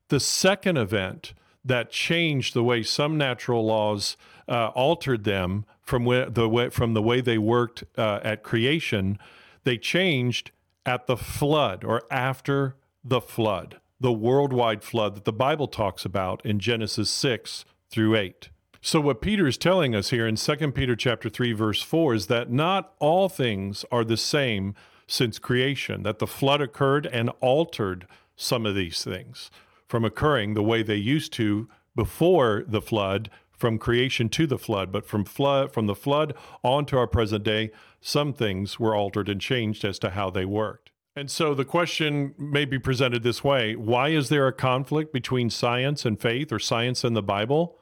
The 0.09 0.21
second 0.21 0.77
event 0.77 1.35
that 1.65 1.91
changed 1.91 2.55
the 2.55 2.63
way 2.63 2.83
some 2.83 3.19
natural 3.19 3.67
laws 3.67 4.17
uh, 4.49 4.69
altered 4.69 5.25
them 5.25 5.67
from 5.89 6.05
the 6.05 6.49
way, 6.49 6.71
from 6.71 6.95
the 6.95 7.03
way 7.03 7.21
they 7.21 7.39
worked 7.39 7.83
uh, 7.97 8.21
at 8.23 8.43
creation, 8.43 9.19
they 9.65 9.77
changed 9.77 10.53
at 10.87 11.07
the 11.07 11.17
flood 11.17 11.83
or 11.85 12.03
after 12.11 12.77
the 13.03 13.21
flood 13.21 13.81
the 14.01 14.13
worldwide 14.13 14.85
flood 14.85 15.15
that 15.15 15.25
the 15.25 15.33
Bible 15.33 15.67
talks 15.67 16.05
about 16.05 16.45
in 16.45 16.59
Genesis 16.59 17.11
6 17.11 17.65
through 17.91 18.17
8. 18.17 18.51
So 18.81 19.01
what 19.01 19.21
Peter 19.21 19.47
is 19.47 19.59
telling 19.59 19.95
us 19.95 20.11
here 20.11 20.27
in 20.27 20.37
2 20.37 20.73
Peter 20.73 20.95
chapter 20.95 21.29
3 21.29 21.53
verse 21.53 21.83
4 21.83 22.15
is 22.15 22.27
that 22.29 22.51
not 22.51 22.93
all 23.01 23.29
things 23.29 23.85
are 23.91 24.05
the 24.05 24.17
same 24.17 24.75
since 25.07 25.39
creation, 25.39 26.03
that 26.05 26.19
the 26.19 26.27
flood 26.27 26.61
occurred 26.61 27.07
and 27.07 27.31
altered 27.41 28.07
some 28.37 28.67
of 28.67 28.75
these 28.75 29.03
things 29.03 29.51
from 29.89 30.05
occurring 30.05 30.55
the 30.55 30.63
way 30.63 30.83
they 30.83 30.97
used 30.97 31.33
to 31.33 31.69
before 31.97 32.63
the 32.69 32.83
flood 32.83 33.31
from 33.59 33.79
creation 33.79 34.29
to 34.31 34.47
the 34.47 34.59
flood, 34.59 34.91
but 34.91 35.05
from 35.05 35.25
flood 35.25 35.73
from 35.73 35.87
the 35.87 35.95
flood 35.95 36.35
on 36.63 36.87
to 36.87 36.97
our 36.97 37.07
present 37.07 37.45
day, 37.45 37.71
some 38.01 38.33
things 38.33 38.81
were 38.81 38.95
altered 38.95 39.29
and 39.29 39.41
changed 39.41 39.85
as 39.85 39.99
to 39.99 40.11
how 40.11 40.31
they 40.31 40.45
worked. 40.45 40.91
And 41.17 41.31
so 41.31 41.53
the 41.53 41.65
question 41.65 42.35
may 42.39 42.65
be 42.65 42.79
presented 42.79 43.25
this 43.25 43.43
way 43.43 43.75
Why 43.75 44.11
is 44.11 44.29
there 44.29 44.47
a 44.47 44.53
conflict 44.53 45.13
between 45.13 45.51
science 45.51 46.05
and 46.05 46.21
faith 46.21 46.53
or 46.53 46.61
science 46.61 47.03
and 47.03 47.17
the 47.17 47.23
Bible? 47.23 47.77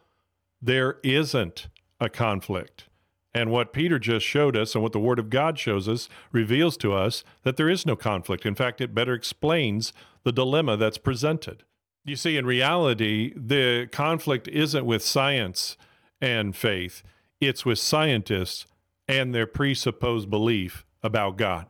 There 0.61 0.99
isn't 1.05 1.69
a 2.01 2.09
conflict. 2.09 2.89
And 3.35 3.51
what 3.51 3.75
Peter 3.75 3.99
just 3.99 4.25
showed 4.25 4.57
us 4.57 4.75
and 4.75 4.83
what 4.83 4.93
the 4.93 4.99
Word 4.99 5.19
of 5.19 5.29
God 5.29 5.59
shows 5.59 5.87
us 5.87 6.09
reveals 6.33 6.79
to 6.79 6.95
us 6.95 7.23
that 7.43 7.59
there 7.59 7.69
is 7.69 7.85
no 7.85 7.95
conflict. 7.95 8.47
In 8.47 8.55
fact, 8.55 8.81
it 8.81 8.95
better 8.95 9.13
explains 9.13 9.93
the 10.23 10.33
dilemma 10.33 10.79
that's 10.79 10.97
presented. 10.97 11.63
You 12.07 12.15
see, 12.15 12.37
in 12.37 12.47
reality, 12.47 13.33
the 13.37 13.89
conflict 13.91 14.47
isn't 14.47 14.87
with 14.87 15.03
science 15.03 15.77
and 16.21 16.55
faith, 16.55 17.03
it's 17.41 17.67
with 17.67 17.81
scientists 17.81 18.65
and 19.09 19.35
their 19.35 19.47
presupposed 19.47 20.31
belief 20.31 20.85
about 21.03 21.37
God. 21.37 21.67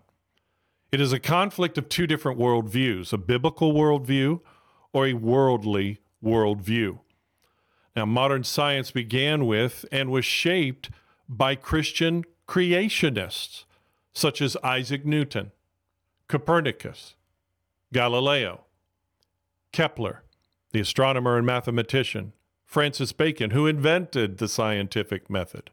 It 0.93 1.01
is 1.01 1.11
a 1.15 1.19
conflict 1.19 1.79
of 1.79 1.89
two 1.89 2.07
different 2.07 2.39
worldviews 2.39 3.15
a 3.15 3.19
biblical 3.19 3.73
worldview 3.73 4.41
or 4.93 5.07
a 5.07 5.15
worldly 5.15 6.01
worldview. 6.23 6.99
Now, 7.97 8.05
modern 8.05 8.45
science 8.45 8.91
began 8.91 9.47
with 9.47 9.87
and 9.91 10.11
was 10.11 10.27
shaped 10.27 10.91
by 11.31 11.55
Christian 11.55 12.25
creationists 12.47 13.65
such 14.13 14.43
as 14.43 14.55
Isaac 14.63 15.07
Newton, 15.07 15.53
Copernicus, 16.29 17.15
Galileo, 17.91 18.65
Kepler, 19.73 20.23
the 20.77 20.83
astronomer 20.83 21.39
and 21.39 21.47
mathematician, 21.47 22.35
Francis 22.67 23.11
Bacon, 23.11 23.53
who 23.53 23.67
invented 23.67 24.37
the 24.37 24.47
scientific 24.47 25.31
method, 25.31 25.71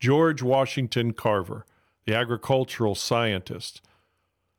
George 0.00 0.42
Washington 0.42 1.12
Carver, 1.12 1.64
the 2.04 2.16
agricultural 2.16 2.96
scientist, 2.96 3.80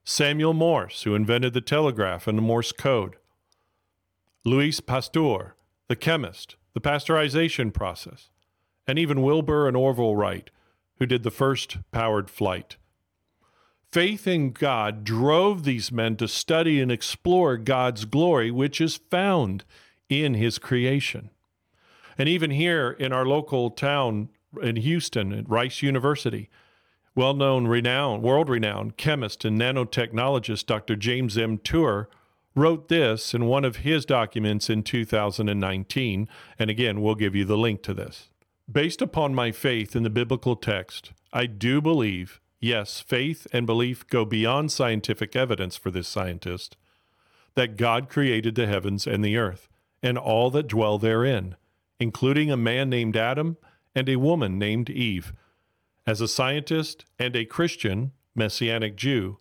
Samuel 0.06 0.54
Morse, 0.54 1.04
who 1.04 1.14
invented 1.14 1.54
the 1.54 1.60
telegraph 1.60 2.26
and 2.26 2.38
the 2.38 2.42
Morse 2.42 2.72
code, 2.72 3.18
Louis 4.46 4.80
Pasteur, 4.80 5.56
the 5.90 5.96
chemist, 5.98 6.56
the 6.74 6.80
pasteurization 6.80 7.74
process, 7.74 8.30
and 8.88 8.98
even 8.98 9.22
Wilbur 9.22 9.68
and 9.68 9.76
Orville 9.76 10.16
Wright, 10.16 10.50
who 11.00 11.06
did 11.06 11.24
the 11.24 11.32
first 11.32 11.80
powered 11.92 12.30
flight. 12.30 12.78
Faith 13.92 14.28
in 14.28 14.52
God 14.52 15.04
drove 15.04 15.64
these 15.64 15.92
men 15.92 16.16
to 16.18 16.28
study 16.28 16.80
and 16.80 16.92
explore 16.92 17.58
God's 17.58 18.06
glory, 18.06 18.52
which 18.52 18.80
is 18.80 18.98
found 19.10 19.64
in 20.10 20.36
His 20.36 20.60
creation. 20.60 21.32
And 22.18 22.30
even 22.30 22.52
here 22.52 22.92
in 22.92 23.12
our 23.12 23.26
local 23.26 23.72
town 23.72 24.30
in 24.62 24.76
Houston, 24.76 25.34
at 25.34 25.50
Rice 25.50 25.82
University, 25.82 26.50
well 27.16 27.34
known, 27.34 27.66
renowned, 27.66 28.22
world 28.22 28.50
renowned 28.50 28.98
chemist 28.98 29.44
and 29.44 29.60
nanotechnologist 29.60 30.66
Dr. 30.66 30.96
James 30.96 31.38
M. 31.38 31.58
Tour 31.58 32.10
wrote 32.56 32.90
this 32.90 33.34
in 33.34 33.46
one 33.46 33.66
of 33.66 33.78
his 33.78 34.06
documents 34.06 34.70
in 34.70 34.84
2019. 34.84 36.28
And 36.58 36.70
again, 36.70 37.02
we'll 37.02 37.16
give 37.16 37.36
you 37.36 37.46
the 37.46 37.58
link 37.58 37.82
to 37.84 37.94
this. 37.94 38.30
Based 38.72 39.02
upon 39.02 39.34
my 39.34 39.52
faith 39.52 39.96
in 39.96 40.04
the 40.04 40.10
biblical 40.10 40.56
text, 40.56 41.12
I 41.34 41.46
do 41.48 41.82
believe, 41.82 42.40
yes, 42.60 43.00
faith 43.00 43.48
and 43.52 43.66
belief 43.66 44.08
go 44.08 44.26
beyond 44.26 44.72
scientific 44.72 45.36
evidence 45.36 45.76
for 45.76 45.92
this 45.92 46.08
scientist, 46.08 46.78
that 47.56 47.78
God 47.78 48.10
created 48.10 48.56
the 48.56 48.68
heavens 48.68 49.08
and 49.08 49.24
the 49.24 49.38
earth 49.38 49.68
and 50.02 50.18
all 50.18 50.50
that 50.52 50.68
dwell 50.68 50.98
therein, 50.98 51.56
including 52.00 52.52
a 52.52 52.58
man 52.58 52.90
named 52.90 53.18
Adam 53.18 53.58
and 53.96 54.08
a 54.08 54.16
woman 54.18 54.58
named 54.58 54.90
Eve 54.90 55.34
as 56.10 56.22
a 56.22 56.28
scientist 56.28 57.06
and 57.20 57.36
a 57.36 57.46
Christian, 57.46 58.14
Messianic 58.34 58.96
Jew, 58.96 59.38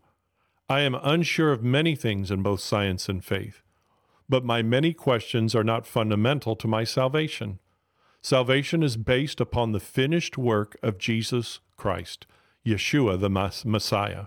I 0.69 0.81
am 0.81 0.95
unsure 0.97 1.51
of 1.51 1.63
many 1.63 1.97
things 1.97 2.31
in 2.31 2.43
both 2.43 2.61
science 2.61 3.09
and 3.09 3.25
faith, 3.25 3.63
but 4.29 4.45
my 4.45 4.61
many 4.61 4.93
questions 4.93 5.55
are 5.55 5.65
not 5.65 5.87
fundamental 5.87 6.57
to 6.57 6.69
my 6.69 6.85
salvation. 6.85 7.59
Salvation 8.21 8.83
is 8.83 8.99
based 8.99 9.41
upon 9.41 9.73
the 9.73 9.81
finished 9.81 10.37
work 10.37 10.77
of 10.83 10.99
Jesus 10.99 11.61
Christ, 11.79 12.27
Yeshua 12.69 13.19
the 13.19 13.31
Messiah, 13.65 14.27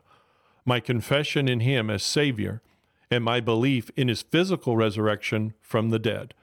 my 0.66 0.80
confession 0.80 1.48
in 1.48 1.60
Him 1.62 1.90
as 1.90 2.04
Savior, 2.04 2.62
and 3.10 3.24
my 3.24 3.40
belief 3.40 3.92
in 3.96 4.08
His 4.08 4.22
physical 4.22 4.76
resurrection 4.76 5.54
from 5.62 5.90
the 5.90 6.00
dead. 6.00 6.34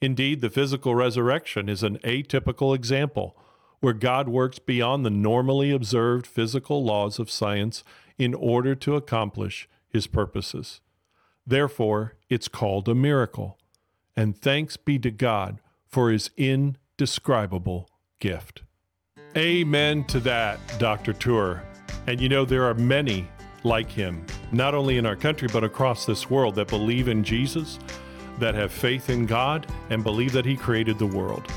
Indeed, 0.00 0.40
the 0.40 0.50
physical 0.50 0.94
resurrection 0.94 1.68
is 1.68 1.82
an 1.82 1.98
atypical 1.98 2.74
example 2.74 3.36
where 3.80 3.92
God 3.92 4.28
works 4.28 4.58
beyond 4.58 5.04
the 5.04 5.10
normally 5.10 5.70
observed 5.70 6.26
physical 6.26 6.84
laws 6.84 7.18
of 7.18 7.30
science 7.30 7.84
in 8.18 8.34
order 8.34 8.74
to 8.74 8.96
accomplish 8.96 9.68
his 9.88 10.06
purposes. 10.06 10.80
Therefore, 11.46 12.14
it's 12.28 12.48
called 12.48 12.88
a 12.88 12.94
miracle. 12.94 13.58
And 14.16 14.36
thanks 14.36 14.76
be 14.76 14.98
to 15.00 15.10
God 15.10 15.60
for 15.88 16.10
his 16.10 16.30
indescribable 16.36 17.88
gift. 18.20 18.62
Amen 19.36 20.04
to 20.04 20.20
that, 20.20 20.60
Dr. 20.78 21.12
Tour. 21.12 21.62
And 22.06 22.20
you 22.20 22.28
know, 22.28 22.44
there 22.44 22.64
are 22.64 22.74
many 22.74 23.28
like 23.64 23.90
him, 23.90 24.24
not 24.52 24.74
only 24.74 24.96
in 24.98 25.06
our 25.06 25.16
country, 25.16 25.48
but 25.52 25.64
across 25.64 26.06
this 26.06 26.30
world 26.30 26.54
that 26.54 26.68
believe 26.68 27.08
in 27.08 27.24
Jesus, 27.24 27.80
that 28.38 28.54
have 28.54 28.70
faith 28.70 29.10
in 29.10 29.26
God, 29.26 29.66
and 29.90 30.04
believe 30.04 30.32
that 30.32 30.44
he 30.44 30.56
created 30.56 30.98
the 30.98 31.06
world. 31.06 31.50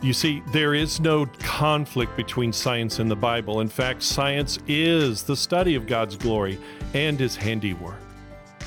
You 0.00 0.12
see, 0.12 0.42
there 0.52 0.74
is 0.74 1.00
no 1.00 1.26
conflict 1.40 2.16
between 2.16 2.52
science 2.52 3.00
and 3.00 3.10
the 3.10 3.16
Bible. 3.16 3.60
In 3.60 3.68
fact, 3.68 4.02
science 4.02 4.58
is 4.68 5.24
the 5.24 5.36
study 5.36 5.74
of 5.74 5.86
God's 5.86 6.16
glory 6.16 6.58
and 6.94 7.18
his 7.18 7.34
handiwork. 7.34 7.98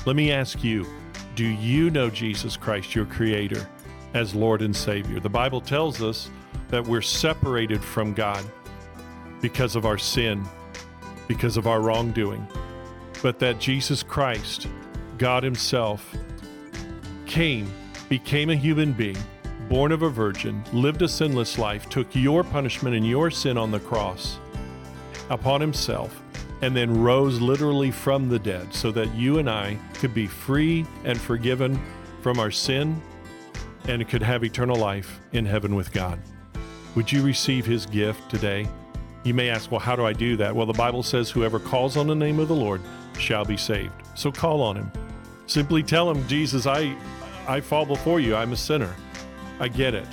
Let 0.04 0.16
me 0.16 0.32
ask 0.32 0.62
you 0.62 0.86
do 1.36 1.46
you 1.46 1.88
know 1.88 2.10
Jesus 2.10 2.56
Christ, 2.56 2.94
your 2.94 3.06
Creator, 3.06 3.66
as 4.12 4.34
Lord 4.34 4.60
and 4.60 4.76
Savior? 4.76 5.20
The 5.20 5.30
Bible 5.30 5.60
tells 5.60 6.02
us 6.02 6.28
that 6.70 6.86
we're 6.86 7.02
separated 7.02 7.82
from 7.82 8.14
God 8.14 8.44
because 9.40 9.76
of 9.76 9.86
our 9.86 9.98
sin, 9.98 10.44
because 11.28 11.56
of 11.56 11.66
our 11.66 11.80
wrongdoing, 11.80 12.46
but 13.22 13.38
that 13.38 13.58
Jesus 13.58 14.02
Christ, 14.02 14.68
God 15.18 15.42
Himself, 15.42 16.14
came, 17.26 17.70
became 18.08 18.50
a 18.50 18.56
human 18.56 18.92
being 18.92 19.16
born 19.70 19.92
of 19.92 20.02
a 20.02 20.10
virgin, 20.10 20.64
lived 20.72 21.00
a 21.00 21.08
sinless 21.08 21.56
life, 21.56 21.88
took 21.88 22.12
your 22.12 22.42
punishment 22.42 22.96
and 22.96 23.06
your 23.06 23.30
sin 23.30 23.56
on 23.56 23.70
the 23.70 23.78
cross 23.78 24.40
upon 25.30 25.60
himself, 25.60 26.20
and 26.60 26.76
then 26.76 27.00
rose 27.00 27.40
literally 27.40 27.92
from 27.92 28.28
the 28.28 28.38
dead 28.38 28.74
so 28.74 28.90
that 28.90 29.14
you 29.14 29.38
and 29.38 29.48
I 29.48 29.78
could 29.94 30.12
be 30.12 30.26
free 30.26 30.84
and 31.04 31.18
forgiven 31.18 31.80
from 32.20 32.40
our 32.40 32.50
sin 32.50 33.00
and 33.86 34.06
could 34.08 34.24
have 34.24 34.42
eternal 34.42 34.76
life 34.76 35.20
in 35.32 35.46
heaven 35.46 35.76
with 35.76 35.92
God. 35.92 36.18
Would 36.94 37.10
you 37.12 37.22
receive 37.22 37.64
his 37.64 37.86
gift 37.86 38.28
today? 38.30 38.68
You 39.22 39.34
may 39.34 39.50
ask, 39.50 39.70
well, 39.70 39.80
how 39.80 39.96
do 39.96 40.04
I 40.04 40.12
do 40.12 40.36
that? 40.38 40.54
Well, 40.54 40.66
the 40.66 40.72
Bible 40.72 41.02
says, 41.02 41.30
whoever 41.30 41.60
calls 41.60 41.96
on 41.96 42.06
the 42.06 42.14
name 42.14 42.38
of 42.38 42.48
the 42.48 42.54
Lord 42.54 42.80
shall 43.18 43.44
be 43.44 43.56
saved. 43.56 43.92
So 44.14 44.32
call 44.32 44.62
on 44.62 44.76
him. 44.76 44.90
Simply 45.46 45.82
tell 45.82 46.10
him, 46.10 46.26
Jesus, 46.26 46.66
I, 46.66 46.96
I 47.46 47.60
fall 47.60 47.84
before 47.84 48.18
you. 48.18 48.34
I'm 48.34 48.52
a 48.52 48.56
sinner. 48.56 48.94
I 49.58 49.68
get 49.68 49.94
it. 49.94 50.06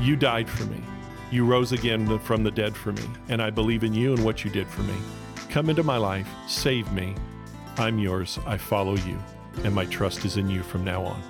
You 0.00 0.16
died 0.16 0.48
for 0.48 0.64
me. 0.64 0.82
You 1.30 1.44
rose 1.44 1.72
again 1.72 2.18
from 2.20 2.44
the 2.44 2.50
dead 2.50 2.76
for 2.76 2.92
me. 2.92 3.04
And 3.28 3.42
I 3.42 3.50
believe 3.50 3.84
in 3.84 3.92
you 3.92 4.14
and 4.14 4.24
what 4.24 4.44
you 4.44 4.50
did 4.50 4.68
for 4.68 4.82
me. 4.82 4.94
Come 5.50 5.68
into 5.68 5.82
my 5.82 5.96
life. 5.96 6.28
Save 6.46 6.90
me. 6.92 7.14
I'm 7.76 7.98
yours. 7.98 8.38
I 8.46 8.56
follow 8.56 8.96
you. 8.96 9.18
And 9.64 9.74
my 9.74 9.84
trust 9.86 10.24
is 10.24 10.36
in 10.36 10.48
you 10.48 10.62
from 10.62 10.84
now 10.84 11.02
on. 11.02 11.22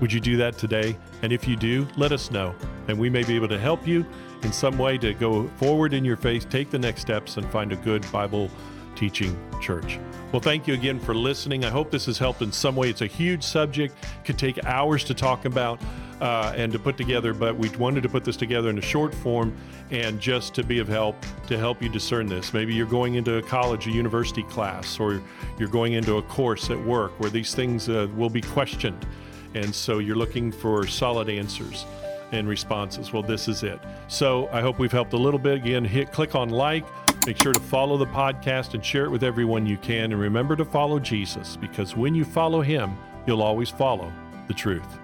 Would 0.00 0.12
you 0.12 0.20
do 0.20 0.36
that 0.36 0.56
today? 0.56 0.96
And 1.22 1.32
if 1.32 1.48
you 1.48 1.56
do, 1.56 1.86
let 1.96 2.12
us 2.12 2.30
know. 2.30 2.54
And 2.86 2.98
we 2.98 3.10
may 3.10 3.24
be 3.24 3.34
able 3.34 3.48
to 3.48 3.58
help 3.58 3.86
you 3.86 4.06
in 4.42 4.52
some 4.52 4.78
way 4.78 4.96
to 4.98 5.12
go 5.14 5.48
forward 5.56 5.92
in 5.92 6.04
your 6.04 6.16
faith, 6.16 6.48
take 6.48 6.70
the 6.70 6.78
next 6.78 7.00
steps, 7.00 7.36
and 7.36 7.50
find 7.50 7.72
a 7.72 7.76
good 7.76 8.10
Bible 8.12 8.50
teaching 8.94 9.36
church. 9.60 9.98
Well, 10.32 10.40
thank 10.40 10.66
you 10.66 10.74
again 10.74 11.00
for 11.00 11.14
listening. 11.14 11.64
I 11.64 11.70
hope 11.70 11.90
this 11.90 12.06
has 12.06 12.18
helped 12.18 12.42
in 12.42 12.52
some 12.52 12.76
way. 12.76 12.90
It's 12.90 13.00
a 13.00 13.06
huge 13.06 13.42
subject, 13.42 13.96
could 14.24 14.38
take 14.38 14.64
hours 14.64 15.02
to 15.04 15.14
talk 15.14 15.46
about 15.46 15.80
uh, 16.20 16.52
and 16.56 16.72
to 16.72 16.78
put 16.78 16.96
together, 16.96 17.32
but 17.32 17.56
we 17.56 17.68
wanted 17.70 18.02
to 18.02 18.08
put 18.08 18.24
this 18.24 18.36
together 18.36 18.70
in 18.70 18.78
a 18.78 18.82
short 18.82 19.14
form 19.14 19.56
and 19.90 20.20
just 20.20 20.54
to 20.54 20.62
be 20.62 20.80
of 20.80 20.88
help 20.88 21.16
to 21.46 21.56
help 21.56 21.80
you 21.82 21.88
discern 21.88 22.26
this. 22.26 22.52
Maybe 22.52 22.74
you're 22.74 22.86
going 22.86 23.14
into 23.14 23.36
a 23.36 23.42
college, 23.42 23.86
a 23.86 23.90
university 23.90 24.42
class, 24.44 25.00
or 25.00 25.22
you're 25.58 25.68
going 25.68 25.94
into 25.94 26.16
a 26.16 26.22
course 26.22 26.70
at 26.70 26.78
work 26.78 27.18
where 27.18 27.30
these 27.30 27.54
things 27.54 27.88
uh, 27.88 28.08
will 28.16 28.30
be 28.30 28.42
questioned. 28.42 29.06
And 29.54 29.74
so 29.74 29.98
you're 29.98 30.16
looking 30.16 30.52
for 30.52 30.86
solid 30.86 31.28
answers 31.28 31.84
and 32.32 32.48
responses. 32.48 33.12
Well, 33.12 33.22
this 33.22 33.48
is 33.48 33.62
it. 33.62 33.80
So 34.08 34.48
I 34.52 34.60
hope 34.60 34.78
we've 34.78 34.92
helped 34.92 35.12
a 35.12 35.16
little 35.16 35.38
bit. 35.38 35.56
Again, 35.56 35.84
hit 35.84 36.12
click 36.12 36.34
on 36.34 36.50
like. 36.50 36.84
Make 37.26 37.40
sure 37.42 37.52
to 37.52 37.60
follow 37.60 37.96
the 37.96 38.06
podcast 38.06 38.74
and 38.74 38.84
share 38.84 39.04
it 39.04 39.10
with 39.10 39.22
everyone 39.22 39.66
you 39.66 39.76
can. 39.78 40.12
And 40.12 40.20
remember 40.20 40.56
to 40.56 40.64
follow 40.64 40.98
Jesus 40.98 41.56
because 41.56 41.96
when 41.96 42.14
you 42.14 42.24
follow 42.24 42.60
him, 42.60 42.96
you'll 43.26 43.42
always 43.42 43.70
follow 43.70 44.12
the 44.46 44.54
truth. 44.54 44.98